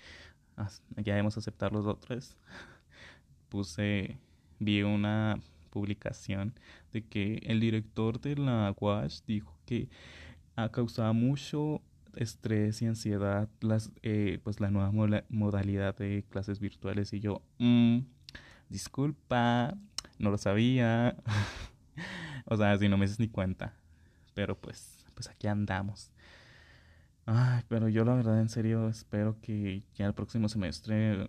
Ya 0.97 1.14
debemos 1.14 1.37
aceptar 1.38 1.73
los 1.73 1.87
otros. 1.87 2.37
Puse, 3.49 4.18
vi 4.59 4.82
una 4.82 5.40
publicación 5.71 6.54
de 6.92 7.02
que 7.06 7.40
el 7.47 7.61
director 7.61 8.21
de 8.21 8.37
la 8.37 8.75
WASH 8.78 9.23
dijo 9.26 9.59
que 9.64 9.88
ha 10.54 10.68
causado 10.71 11.14
mucho 11.14 11.80
estrés 12.14 12.82
y 12.82 12.87
ansiedad 12.87 13.49
las 13.61 13.90
eh, 14.02 14.38
pues 14.44 14.61
la 14.61 14.71
nueva 14.71 14.92
modalidad 15.30 15.97
de 15.97 16.25
clases 16.28 16.61
virtuales 16.61 17.12
y 17.14 17.21
yo 17.21 17.42
mm, 17.59 18.00
disculpa 18.73 19.76
no 20.19 20.31
lo 20.31 20.38
sabía 20.38 21.17
o 22.47 22.57
sea 22.57 22.76
si 22.79 22.88
no 22.88 22.97
me 22.97 23.05
haces 23.05 23.21
ni 23.21 23.29
cuenta 23.29 23.75
pero 24.35 24.59
pues 24.61 25.05
pues 25.14 25.29
aquí 25.29 25.47
andamos 25.47 26.11
ay 27.26 27.62
pero 27.69 27.88
yo 27.88 28.05
la 28.05 28.14
verdad 28.14 28.41
en 28.41 28.49
serio 28.49 28.88
espero 28.88 29.41
que 29.41 29.83
ya 29.95 30.07
el 30.07 30.14
próximo 30.14 30.49
semestre 30.49 31.29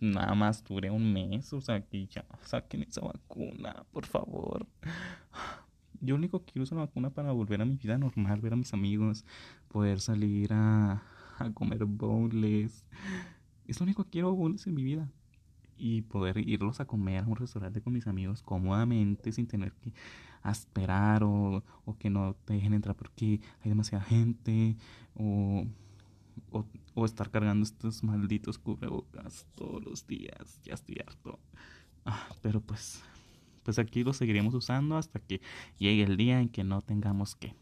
nada 0.00 0.34
más 0.34 0.64
dure 0.64 0.90
un 0.90 1.12
mes, 1.12 1.52
o 1.52 1.60
sea, 1.60 1.80
que 1.80 2.06
ya 2.06 2.24
saquen 2.42 2.82
esa 2.82 3.00
vacuna, 3.00 3.84
por 3.92 4.06
favor. 4.06 4.66
Yo 6.00 6.14
único 6.14 6.44
quiero 6.44 6.62
esa 6.62 6.76
vacuna 6.76 7.10
para 7.10 7.32
volver 7.32 7.60
a 7.60 7.64
mi 7.64 7.74
vida 7.74 7.98
normal, 7.98 8.40
ver 8.40 8.52
a 8.52 8.56
mis 8.56 8.72
amigos, 8.72 9.24
poder 9.66 10.00
salir 10.00 10.52
a, 10.52 11.02
a 11.38 11.50
comer 11.52 11.84
bowls. 11.86 12.84
Es 13.66 13.80
lo 13.80 13.84
único 13.84 14.04
que 14.04 14.10
quiero 14.10 14.32
bowls 14.32 14.66
en 14.68 14.74
mi 14.74 14.84
vida. 14.84 15.08
Y 15.78 16.02
poder 16.02 16.38
irlos 16.38 16.80
a 16.80 16.86
comer 16.86 17.24
a 17.24 17.26
un 17.26 17.36
restaurante 17.36 17.80
con 17.80 17.92
mis 17.92 18.06
amigos 18.06 18.42
cómodamente, 18.42 19.32
sin 19.32 19.46
tener 19.46 19.72
que 19.72 19.92
esperar 20.44 21.24
o, 21.24 21.62
o 21.84 21.98
que 21.98 22.10
no 22.10 22.34
te 22.44 22.54
dejen 22.54 22.74
entrar 22.74 22.96
porque 22.96 23.40
hay 23.62 23.68
demasiada 23.68 24.02
gente 24.04 24.76
o 25.14 25.66
o, 26.94 27.04
estar 27.04 27.30
cargando 27.30 27.62
estos 27.62 28.02
malditos 28.02 28.58
cubrebocas 28.58 29.46
todos 29.54 29.84
los 29.84 30.06
días. 30.06 30.60
Ya 30.64 30.74
estoy 30.74 30.96
harto. 31.06 31.38
Ah, 32.04 32.28
pero 32.42 32.60
pues, 32.60 33.02
pues 33.62 33.78
aquí 33.78 34.02
lo 34.02 34.12
seguiremos 34.12 34.54
usando 34.54 34.96
hasta 34.96 35.20
que 35.20 35.40
llegue 35.78 36.02
el 36.02 36.16
día 36.16 36.40
en 36.40 36.48
que 36.48 36.64
no 36.64 36.80
tengamos 36.80 37.34
que. 37.36 37.54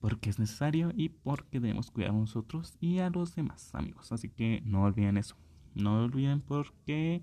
Porque 0.00 0.30
es 0.30 0.38
necesario 0.38 0.92
y 0.94 1.08
porque 1.08 1.60
debemos 1.60 1.90
cuidar 1.90 2.10
a 2.10 2.14
nosotros 2.14 2.74
y 2.80 2.98
a 2.98 3.10
los 3.10 3.34
demás 3.34 3.74
amigos. 3.74 4.12
Así 4.12 4.28
que 4.28 4.62
no 4.64 4.82
olviden 4.84 5.16
eso. 5.16 5.36
No 5.76 6.02
olviden 6.02 6.40
porque 6.40 7.22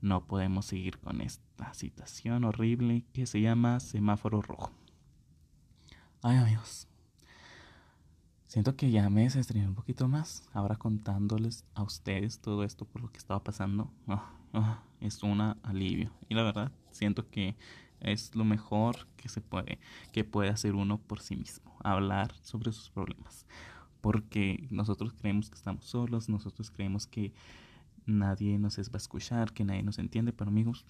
no 0.00 0.26
podemos 0.26 0.66
seguir 0.66 0.98
con 0.98 1.20
esta 1.20 1.72
situación 1.74 2.44
horrible 2.44 3.04
que 3.12 3.26
se 3.26 3.40
llama 3.40 3.78
semáforo 3.80 4.42
rojo. 4.42 4.72
Ay 6.22 6.36
amigos, 6.36 6.90
Siento 8.50 8.74
que 8.74 8.90
ya 8.90 9.08
me 9.10 9.22
desestrené 9.22 9.68
un 9.68 9.76
poquito 9.76 10.08
más. 10.08 10.42
Ahora 10.52 10.74
contándoles 10.74 11.64
a 11.72 11.84
ustedes 11.84 12.40
todo 12.40 12.64
esto 12.64 12.84
por 12.84 13.00
lo 13.00 13.12
que 13.12 13.18
estaba 13.18 13.44
pasando. 13.44 13.92
Ah, 14.08 14.28
ah, 14.52 14.82
es 15.00 15.22
un 15.22 15.40
alivio. 15.40 16.10
Y 16.28 16.34
la 16.34 16.42
verdad, 16.42 16.72
siento 16.90 17.30
que 17.30 17.54
es 18.00 18.34
lo 18.34 18.44
mejor 18.44 19.06
que 19.16 19.28
se 19.28 19.40
puede, 19.40 19.78
que 20.10 20.24
puede 20.24 20.50
hacer 20.50 20.74
uno 20.74 20.98
por 20.98 21.20
sí 21.20 21.36
mismo. 21.36 21.76
Hablar 21.84 22.34
sobre 22.42 22.72
sus 22.72 22.90
problemas. 22.90 23.46
Porque 24.00 24.66
nosotros 24.70 25.12
creemos 25.12 25.48
que 25.48 25.54
estamos 25.54 25.84
solos, 25.84 26.28
nosotros 26.28 26.72
creemos 26.72 27.06
que 27.06 27.32
nadie 28.06 28.58
nos 28.58 28.78
va 28.78 28.94
a 28.94 28.96
escuchar, 28.96 29.52
que 29.52 29.64
nadie 29.64 29.82
nos 29.82 29.98
entiende. 29.98 30.32
Pero 30.32 30.50
amigos, 30.50 30.84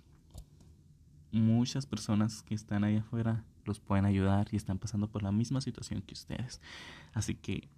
muchas 1.33 1.87
personas 1.87 2.43
que 2.43 2.55
están 2.55 2.85
ahí 2.85 2.97
afuera 2.97 3.45
los 3.65 3.81
pueden 3.81 4.05
ayudar 4.05 4.49
y 4.51 4.57
están 4.57 4.79
pasando 4.79 5.09
por 5.09 5.23
la 5.23 5.33
misma 5.33 5.61
situación 5.61 6.03
que 6.03 6.15
ustedes. 6.15 6.61
Así 7.13 7.35
que 7.35 7.69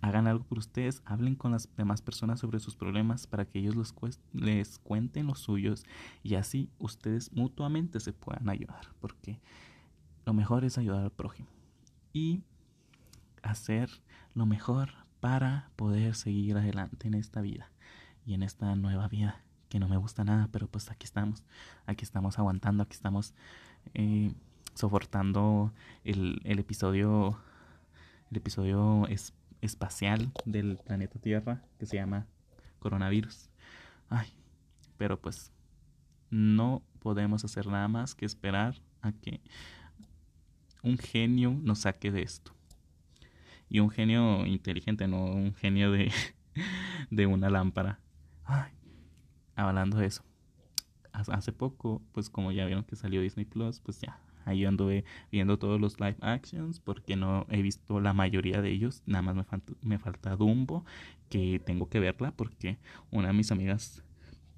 hagan 0.00 0.26
algo 0.26 0.44
por 0.44 0.58
ustedes, 0.58 1.02
hablen 1.04 1.34
con 1.34 1.52
las 1.52 1.68
demás 1.76 2.02
personas 2.02 2.40
sobre 2.40 2.60
sus 2.60 2.76
problemas 2.76 3.26
para 3.26 3.44
que 3.44 3.58
ellos 3.58 3.76
les, 3.76 4.20
les 4.32 4.78
cuenten 4.78 5.26
los 5.26 5.40
suyos 5.40 5.84
y 6.22 6.34
así 6.34 6.70
ustedes 6.78 7.32
mutuamente 7.32 8.00
se 8.00 8.12
puedan 8.12 8.48
ayudar, 8.48 8.88
porque 9.00 9.40
lo 10.24 10.32
mejor 10.32 10.64
es 10.64 10.78
ayudar 10.78 11.02
al 11.04 11.12
prójimo 11.12 11.48
y 12.12 12.42
hacer 13.42 13.90
lo 14.34 14.46
mejor 14.46 14.90
para 15.20 15.70
poder 15.76 16.14
seguir 16.14 16.56
adelante 16.56 17.06
en 17.06 17.14
esta 17.14 17.40
vida 17.40 17.71
y 18.26 18.34
en 18.34 18.42
esta 18.42 18.74
nueva 18.74 19.08
vida 19.08 19.42
que 19.68 19.78
no 19.78 19.88
me 19.88 19.96
gusta 19.96 20.24
nada, 20.24 20.48
pero 20.52 20.68
pues 20.68 20.90
aquí 20.90 21.04
estamos, 21.04 21.42
aquí 21.86 22.04
estamos 22.04 22.38
aguantando, 22.38 22.82
aquí 22.82 22.92
estamos 22.92 23.34
eh, 23.94 24.32
soportando 24.74 25.72
el, 26.04 26.40
el, 26.44 26.58
episodio, 26.58 27.38
el 28.30 28.36
episodio 28.36 29.06
es, 29.08 29.32
espacial 29.62 30.32
del 30.44 30.76
planeta 30.84 31.18
Tierra 31.18 31.62
que 31.78 31.86
se 31.86 31.96
llama 31.96 32.26
coronavirus. 32.80 33.48
Ay, 34.10 34.28
pero 34.98 35.18
pues 35.18 35.52
no 36.30 36.82
podemos 36.98 37.44
hacer 37.44 37.66
nada 37.66 37.88
más 37.88 38.14
que 38.14 38.26
esperar 38.26 38.74
a 39.00 39.12
que 39.12 39.40
un 40.82 40.98
genio 40.98 41.56
nos 41.62 41.80
saque 41.80 42.10
de 42.10 42.22
esto. 42.22 42.52
Y 43.68 43.80
un 43.80 43.88
genio 43.88 44.44
inteligente, 44.44 45.08
no 45.08 45.24
un 45.24 45.54
genio 45.54 45.90
de, 45.92 46.12
de 47.10 47.26
una 47.26 47.48
lámpara. 47.48 48.01
Ay, 48.44 48.72
hablando 49.56 49.98
de 49.98 50.06
eso. 50.06 50.24
Hace 51.12 51.52
poco, 51.52 52.02
pues 52.12 52.30
como 52.30 52.52
ya 52.52 52.64
vieron 52.64 52.84
que 52.84 52.96
salió 52.96 53.20
Disney 53.20 53.44
Plus, 53.44 53.80
pues 53.80 54.00
ya, 54.00 54.18
ahí 54.44 54.64
anduve 54.64 55.04
viendo 55.30 55.58
todos 55.58 55.80
los 55.80 56.00
live 56.00 56.16
actions 56.20 56.80
porque 56.80 57.16
no 57.16 57.46
he 57.50 57.62
visto 57.62 58.00
la 58.00 58.12
mayoría 58.12 58.62
de 58.62 58.70
ellos. 58.70 59.02
Nada 59.06 59.22
más 59.22 59.36
me 59.36 59.44
falta, 59.44 59.72
me 59.82 59.98
falta 59.98 60.36
Dumbo, 60.36 60.84
que 61.28 61.60
tengo 61.64 61.88
que 61.88 62.00
verla 62.00 62.32
porque 62.32 62.78
una 63.10 63.28
de 63.28 63.34
mis 63.34 63.52
amigas 63.52 64.02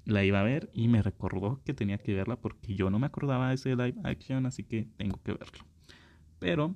la 0.05 0.23
iba 0.23 0.39
a 0.39 0.43
ver 0.43 0.69
y 0.73 0.87
me 0.87 1.01
recordó 1.01 1.61
que 1.63 1.73
tenía 1.73 1.97
que 1.97 2.13
verla 2.13 2.35
porque 2.35 2.75
yo 2.75 2.89
no 2.89 2.99
me 2.99 3.07
acordaba 3.07 3.49
de 3.49 3.55
ese 3.55 3.75
live 3.75 3.95
action, 4.03 4.45
así 4.45 4.63
que 4.63 4.87
tengo 4.97 5.21
que 5.23 5.33
verlo. 5.33 5.65
Pero, 6.39 6.75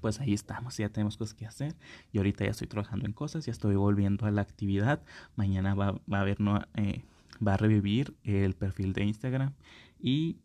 pues 0.00 0.20
ahí 0.20 0.32
estamos, 0.34 0.76
ya 0.76 0.88
tenemos 0.88 1.16
cosas 1.16 1.34
que 1.34 1.46
hacer. 1.46 1.76
Y 2.12 2.18
ahorita 2.18 2.44
ya 2.44 2.50
estoy 2.50 2.66
trabajando 2.66 3.06
en 3.06 3.12
cosas, 3.12 3.46
ya 3.46 3.52
estoy 3.52 3.76
volviendo 3.76 4.26
a 4.26 4.30
la 4.30 4.42
actividad. 4.42 5.02
Mañana 5.36 5.74
va, 5.74 5.92
va 6.12 6.18
a 6.18 6.20
haber, 6.22 6.40
no, 6.40 6.60
eh, 6.74 7.04
va 7.46 7.54
a 7.54 7.56
revivir 7.56 8.14
el 8.24 8.54
perfil 8.54 8.92
de 8.92 9.04
Instagram 9.04 9.52
y 9.98 10.38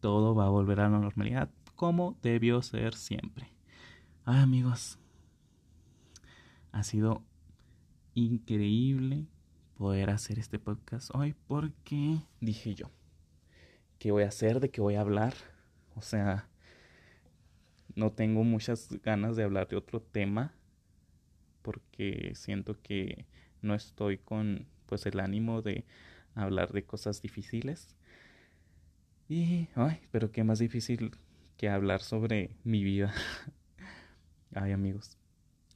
todo 0.00 0.34
va 0.34 0.46
a 0.46 0.50
volver 0.50 0.80
a 0.80 0.88
la 0.88 0.98
normalidad 0.98 1.50
como 1.78 2.18
debió 2.22 2.60
ser 2.60 2.94
siempre. 2.94 3.52
Ay 4.24 4.40
amigos, 4.40 4.98
ha 6.72 6.82
sido 6.82 7.22
increíble 8.14 9.28
poder 9.76 10.10
hacer 10.10 10.40
este 10.40 10.58
podcast 10.58 11.14
hoy 11.14 11.36
porque 11.46 12.18
dije 12.40 12.74
yo, 12.74 12.90
¿qué 14.00 14.10
voy 14.10 14.24
a 14.24 14.28
hacer? 14.28 14.58
¿De 14.58 14.70
qué 14.70 14.80
voy 14.80 14.96
a 14.96 15.02
hablar? 15.02 15.34
O 15.94 16.02
sea, 16.02 16.48
no 17.98 18.12
tengo 18.12 18.44
muchas 18.44 18.88
ganas 19.02 19.34
de 19.34 19.42
hablar 19.42 19.66
de 19.66 19.74
otro 19.74 20.00
tema 20.00 20.54
porque 21.62 22.32
siento 22.36 22.80
que 22.80 23.26
no 23.60 23.74
estoy 23.74 24.18
con 24.18 24.68
pues 24.86 25.04
el 25.06 25.18
ánimo 25.18 25.62
de 25.62 25.84
hablar 26.36 26.72
de 26.72 26.84
cosas 26.84 27.20
difíciles. 27.20 27.96
Y 29.28 29.68
ay, 29.74 30.00
pero 30.12 30.30
qué 30.30 30.44
más 30.44 30.60
difícil 30.60 31.10
que 31.56 31.68
hablar 31.68 32.00
sobre 32.00 32.56
mi 32.62 32.84
vida. 32.84 33.12
ay, 34.54 34.70
amigos. 34.70 35.18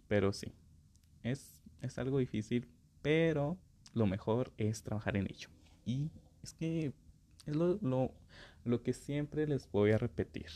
Pero 0.07 0.33
sí. 0.33 0.53
Es 1.25 1.61
es 1.81 1.99
algo 1.99 2.18
difícil, 2.18 2.68
pero 3.03 3.59
lo 3.94 4.07
mejor 4.07 4.53
es 4.59 4.85
trabajar 4.85 5.16
en 5.16 5.27
ello. 5.27 5.49
Y 5.85 6.12
es 6.44 6.55
que 6.55 6.92
es 7.47 7.57
lo, 7.57 7.81
lo, 7.83 8.14
lo 8.64 8.83
que 8.85 8.92
siempre 8.92 9.49
les 9.49 9.68
voy 9.73 9.90
a 9.90 9.99
repetir 9.99 10.47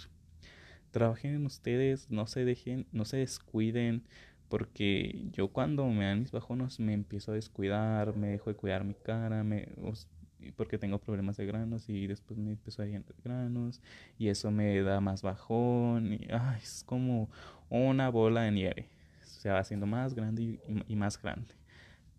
trabajen 0.90 1.34
en 1.34 1.46
ustedes, 1.46 2.10
no 2.10 2.26
se 2.26 2.44
dejen, 2.44 2.86
no 2.92 3.04
se 3.04 3.18
descuiden, 3.18 4.04
porque 4.48 5.28
yo 5.32 5.48
cuando 5.48 5.86
me 5.88 6.04
dan 6.04 6.20
mis 6.20 6.32
bajones 6.32 6.80
me 6.80 6.92
empiezo 6.92 7.32
a 7.32 7.34
descuidar, 7.34 8.16
me 8.16 8.28
dejo 8.28 8.50
de 8.50 8.56
cuidar 8.56 8.84
mi 8.84 8.94
cara, 8.94 9.42
me, 9.44 9.68
porque 10.56 10.78
tengo 10.78 10.98
problemas 10.98 11.36
de 11.36 11.46
granos 11.46 11.88
y 11.88 12.06
después 12.06 12.38
me 12.38 12.52
empiezo 12.52 12.82
a 12.82 12.86
ir 12.86 13.02
granos 13.24 13.80
y 14.18 14.28
eso 14.28 14.50
me 14.50 14.80
da 14.82 15.00
más 15.00 15.22
bajón 15.22 16.12
y 16.12 16.28
ay, 16.30 16.60
es 16.62 16.84
como 16.84 17.28
una 17.68 18.08
bola 18.10 18.42
de 18.42 18.52
nieve, 18.52 18.88
se 19.22 19.50
va 19.50 19.58
haciendo 19.58 19.86
más 19.86 20.14
grande 20.14 20.42
y, 20.42 20.60
y 20.88 20.96
más 20.96 21.20
grande. 21.20 21.54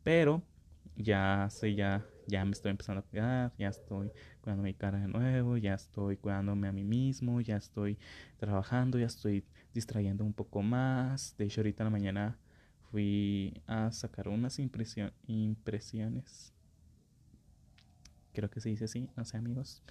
Pero 0.03 0.41
ya 0.95 1.47
sé, 1.49 1.75
ya, 1.75 2.05
ya 2.27 2.43
me 2.45 2.51
estoy 2.51 2.71
empezando 2.71 2.99
a 2.99 3.03
cuidar, 3.03 3.53
ya 3.57 3.69
estoy 3.69 4.11
cuidando 4.41 4.63
mi 4.63 4.73
cara 4.73 4.99
de 4.99 5.07
nuevo, 5.07 5.57
ya 5.57 5.73
estoy 5.73 6.17
cuidándome 6.17 6.67
a 6.67 6.71
mí 6.71 6.83
mismo, 6.83 7.41
ya 7.41 7.55
estoy 7.57 7.97
trabajando, 8.37 8.99
ya 8.99 9.05
estoy 9.05 9.45
distrayendo 9.73 10.25
un 10.25 10.33
poco 10.33 10.61
más. 10.61 11.35
De 11.37 11.45
hecho, 11.45 11.61
ahorita 11.61 11.83
en 11.83 11.85
la 11.85 11.91
mañana 11.91 12.37
fui 12.91 13.61
a 13.65 13.91
sacar 13.91 14.27
unas 14.27 14.59
impresiones. 14.59 16.53
Creo 18.33 18.49
que 18.49 18.59
se 18.59 18.69
dice 18.69 18.85
así, 18.85 19.09
no 19.15 19.25
sé 19.25 19.37
amigos. 19.37 19.81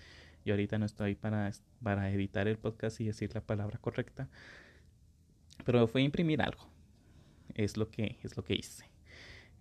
Y 0.44 0.51
ahorita 0.51 0.79
no 0.79 0.87
estoy 0.87 1.16
para, 1.16 1.51
para 1.83 2.11
editar 2.11 2.46
el 2.46 2.59
podcast 2.59 3.01
y 3.01 3.07
decir 3.07 3.35
la 3.35 3.40
palabra 3.40 3.79
correcta. 3.79 4.29
Pero 5.64 5.88
fue 5.88 6.03
imprimir 6.03 6.40
algo. 6.42 6.68
Es 7.55 7.77
lo 7.77 7.90
que, 7.90 8.18
es 8.22 8.37
lo 8.37 8.44
que 8.44 8.55
hice. 8.55 8.85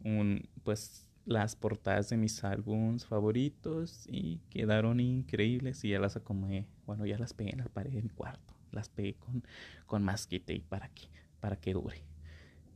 Un, 0.03 0.47
pues 0.63 1.04
las 1.25 1.55
portadas 1.55 2.09
de 2.09 2.17
mis 2.17 2.43
álbums 2.43 3.05
favoritos 3.05 4.05
y 4.07 4.39
quedaron 4.49 4.99
increíbles 4.99 5.83
y 5.83 5.89
ya 5.89 5.99
las 5.99 6.15
acomodé. 6.15 6.67
Bueno, 6.85 7.05
ya 7.05 7.17
las 7.17 7.33
pegué 7.33 7.51
en 7.51 7.59
la 7.59 7.65
pared 7.65 7.91
de 7.91 8.01
mi 8.01 8.09
cuarto. 8.09 8.53
Las 8.71 8.89
pegué 8.89 9.15
con, 9.15 9.43
con 9.87 10.03
masking 10.03 10.41
tape 10.41 10.65
para 10.69 10.89
que, 10.89 11.07
para 11.39 11.55
que 11.55 11.73
dure. 11.73 12.03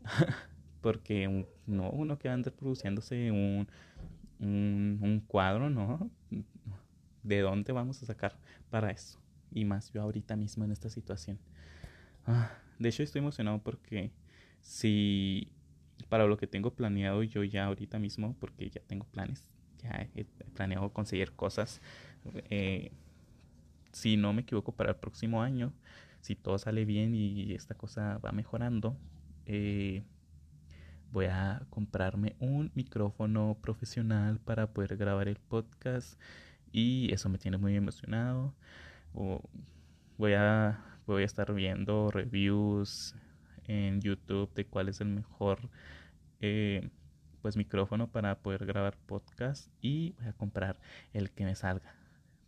Porque 0.82 1.46
no, 1.68 1.90
uno 1.92 2.18
que 2.18 2.30
anda 2.30 2.52
produciéndose 2.52 3.32
un, 3.32 3.68
un, 4.40 5.00
un 5.02 5.20
cuadro, 5.28 5.70
¿no? 5.70 6.10
¿De 7.22 7.42
dónde 7.42 7.72
vamos 7.72 8.02
a 8.02 8.06
sacar 8.06 8.40
para 8.70 8.90
eso? 8.90 9.20
Y 9.52 9.66
más 9.66 9.92
yo 9.92 10.02
ahorita 10.02 10.36
mismo 10.36 10.64
en 10.64 10.72
esta 10.72 10.90
situación. 10.90 11.38
Ah, 12.26 12.52
de 12.80 12.90
hecho 12.90 13.04
estoy 13.04 13.20
emocionado 13.20 13.60
porque 13.60 14.12
si 14.62 15.52
para 16.10 16.26
lo 16.26 16.38
que 16.38 16.48
tengo 16.48 16.72
planeado 16.72 17.24
yo 17.24 17.43
ya 17.43 17.65
ahorita 17.65 18.00
mismo, 18.00 18.36
porque 18.39 18.69
ya 18.69 18.82
tengo 18.82 19.06
planes, 19.06 19.45
ya 19.82 20.08
he 20.15 20.26
planeado 20.56 20.91
conseguir 20.91 21.32
cosas. 21.34 21.82
Eh, 22.50 22.91
si 23.91 24.17
no 24.17 24.34
me 24.34 24.41
equivoco, 24.41 24.72
para 24.72 24.91
el 24.91 24.95
próximo 24.98 25.41
año, 25.41 25.72
si 26.22 26.36
todo 26.36 26.58
sale 26.58 26.86
bien 26.86 27.15
y 27.15 27.54
esta 27.54 27.76
cosa 27.76 28.17
va 28.19 28.32
mejorando, 28.32 28.98
eh, 29.45 30.04
voy 31.12 31.26
a 31.26 31.65
comprarme 31.69 32.36
un 32.39 32.72
micrófono 32.76 33.58
profesional 33.62 34.39
para 34.39 34.67
poder 34.74 34.98
grabar 34.98 35.28
el 35.28 35.38
podcast 35.38 36.19
y 36.72 37.12
eso 37.13 37.30
me 37.30 37.38
tiene 37.38 37.58
muy 37.58 37.76
emocionado. 37.76 38.54
voy 40.17 40.34
a 40.34 40.84
voy 41.08 41.24
a 41.24 41.26
estar 41.26 41.52
viendo 41.54 42.12
reviews 42.12 43.15
en 43.70 44.02
YouTube 44.02 44.52
de 44.56 44.66
cuál 44.66 44.90
es 44.90 45.00
el 45.00 45.10
mejor 45.10 45.70
eh, 46.42 46.90
pues 47.42 47.56
micrófono 47.56 48.08
para 48.12 48.40
poder 48.40 48.66
grabar 48.66 48.98
podcast 49.06 49.70
y 49.80 50.14
voy 50.18 50.28
a 50.28 50.34
comprar 50.34 50.80
el 51.14 51.30
que 51.30 51.46
me 51.46 51.56
salga. 51.56 51.94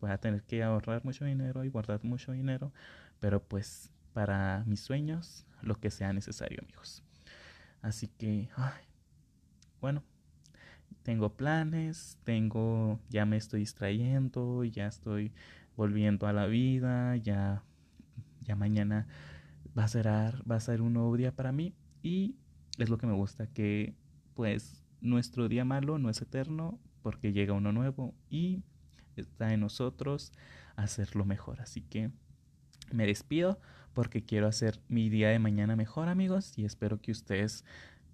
Voy 0.01 0.09
a 0.09 0.17
tener 0.17 0.41
que 0.41 0.63
ahorrar 0.63 1.05
mucho 1.05 1.23
dinero 1.23 1.63
y 1.63 1.69
guardar 1.69 2.03
mucho 2.03 2.31
dinero, 2.31 2.73
pero 3.19 3.43
pues 3.43 3.91
para 4.13 4.63
mis 4.65 4.81
sueños 4.81 5.45
lo 5.61 5.79
que 5.79 5.91
sea 5.91 6.11
necesario, 6.11 6.59
amigos. 6.63 7.03
Así 7.83 8.07
que, 8.07 8.49
bueno, 9.79 10.03
tengo 11.03 11.33
planes, 11.33 12.17
tengo, 12.23 12.99
ya 13.09 13.25
me 13.25 13.37
estoy 13.37 13.61
distrayendo, 13.61 14.63
ya 14.63 14.87
estoy 14.87 15.31
volviendo 15.77 16.25
a 16.25 16.33
la 16.33 16.47
vida, 16.47 17.15
ya, 17.17 17.63
ya 18.41 18.55
mañana 18.55 19.07
va 19.77 19.83
a 19.85 19.87
ser, 19.87 20.07
va 20.07 20.55
a 20.55 20.59
ser 20.59 20.81
un 20.81 20.93
nuevo 20.93 21.15
día 21.17 21.35
para 21.35 21.51
mí 21.51 21.73
y 22.03 22.35
es 22.77 22.89
lo 22.89 22.97
que 22.97 23.07
me 23.07 23.13
gusta, 23.13 23.47
que 23.47 23.95
pues 24.33 24.83
nuestro 25.01 25.47
día 25.49 25.65
malo 25.65 25.97
no 25.97 26.09
es 26.09 26.21
eterno 26.21 26.79
porque 27.01 27.33
llega 27.33 27.53
uno 27.53 27.71
nuevo 27.71 28.13
y 28.29 28.63
está 29.15 29.53
en 29.53 29.61
nosotros 29.61 30.31
hacerlo 30.75 31.25
mejor. 31.25 31.61
Así 31.61 31.81
que 31.81 32.11
me 32.91 33.05
despido 33.05 33.59
porque 33.93 34.23
quiero 34.23 34.47
hacer 34.47 34.79
mi 34.87 35.09
día 35.09 35.29
de 35.29 35.39
mañana 35.39 35.75
mejor 35.75 36.07
amigos 36.07 36.57
y 36.57 36.65
espero 36.65 37.01
que 37.01 37.11
ustedes 37.11 37.65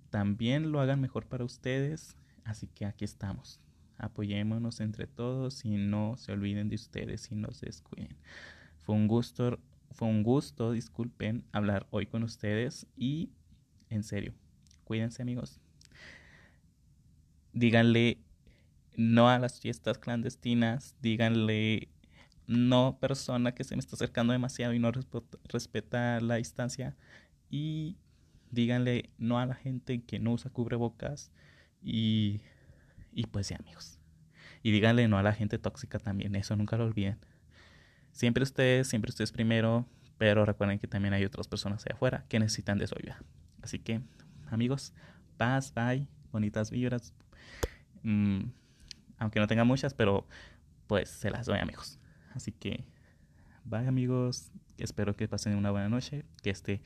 también 0.10 0.72
lo 0.72 0.80
hagan 0.80 1.02
mejor 1.02 1.28
para 1.28 1.44
ustedes. 1.44 2.16
Así 2.44 2.68
que 2.68 2.86
aquí 2.86 3.06
estamos. 3.06 3.60
Apoyémonos 3.98 4.80
entre 4.80 5.08
todos 5.08 5.66
y 5.66 5.76
no 5.76 6.16
se 6.18 6.32
olviden 6.32 6.70
de 6.70 6.76
ustedes 6.76 7.32
y 7.32 7.36
no 7.36 7.52
se 7.52 7.66
descuiden. 7.66 8.16
Fue 8.80 8.96
un 8.96 9.08
gusto 9.08 9.60
fue 9.98 10.08
un 10.08 10.22
gusto, 10.22 10.74
disculpen, 10.74 11.44
hablar 11.52 11.88
hoy 11.90 12.06
con 12.06 12.22
ustedes 12.22 12.86
y 12.96 13.32
en 13.90 14.04
serio, 14.04 14.36
cuídense 14.84 15.24
amigos. 15.24 15.60
Díganle 17.52 18.20
no 18.96 19.28
a 19.28 19.40
las 19.40 19.60
fiestas 19.60 19.98
clandestinas, 19.98 20.96
díganle 21.02 21.90
no 22.46 23.00
persona 23.00 23.56
que 23.56 23.64
se 23.64 23.76
me 23.76 23.80
está 23.80 23.96
acercando 23.96 24.34
demasiado 24.34 24.74
y 24.76 24.80
no 24.80 24.92
respeta 25.50 26.22
la 26.22 26.36
distancia 26.36 26.96
y 27.50 27.98
díganle 28.52 29.10
no 29.18 29.40
a 29.40 29.48
la 29.48 29.56
gente 29.56 30.04
que 30.04 30.20
no 30.20 30.34
usa 30.34 30.52
cubrebocas 30.52 31.32
y, 31.82 32.42
y 33.12 33.26
pues 33.26 33.50
ya 33.50 33.56
amigos. 33.56 34.00
Y 34.62 34.70
díganle 34.70 35.08
no 35.08 35.18
a 35.18 35.24
la 35.24 35.34
gente 35.34 35.58
tóxica 35.58 35.98
también, 35.98 36.36
eso 36.36 36.56
nunca 36.56 36.78
lo 36.78 36.86
olviden. 36.86 37.18
Siempre 38.18 38.42
ustedes, 38.42 38.88
siempre 38.88 39.12
ustedes 39.12 39.32
primero, 39.32 39.86
pero 40.18 40.44
recuerden 40.44 40.80
que 40.80 40.88
también 40.88 41.14
hay 41.14 41.24
otras 41.24 41.48
personas 41.48 41.86
allá 41.86 41.94
afuera 41.94 42.26
que 42.28 42.40
necesitan 42.40 42.80
de 42.80 42.88
su 42.88 42.96
ayuda. 42.98 43.22
Así 43.62 43.78
que, 43.78 44.02
amigos, 44.50 44.92
paz, 45.38 45.72
bye, 45.72 46.08
bonitas 46.32 46.72
vibras. 46.72 47.14
Mm, 48.02 48.46
aunque 49.20 49.40
no 49.40 49.46
tenga 49.46 49.66
muchas, 49.66 49.94
pero 49.94 50.28
pues 50.88 51.10
se 51.10 51.30
las 51.30 51.46
doy, 51.46 51.60
amigos. 51.60 52.00
Así 52.34 52.52
que, 52.52 52.86
bye, 53.64 53.86
amigos. 53.86 54.50
Espero 54.80 55.16
que 55.16 55.28
pasen 55.28 55.56
una 55.56 55.70
buena 55.70 55.88
noche. 55.88 56.26
Que 56.42 56.50
este, 56.50 56.82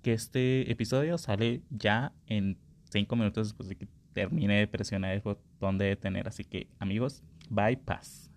que 0.00 0.14
este 0.14 0.72
episodio 0.72 1.18
sale 1.18 1.60
ya 1.68 2.14
en 2.26 2.56
5 2.90 3.16
minutos 3.16 3.48
después 3.48 3.68
de 3.68 3.76
que 3.76 3.86
termine 4.14 4.60
de 4.60 4.66
presionar 4.66 5.12
el 5.12 5.20
botón 5.20 5.76
de 5.76 5.84
detener. 5.84 6.26
Así 6.26 6.42
que, 6.42 6.68
amigos, 6.78 7.22
bye, 7.50 7.76
paz. 7.76 8.31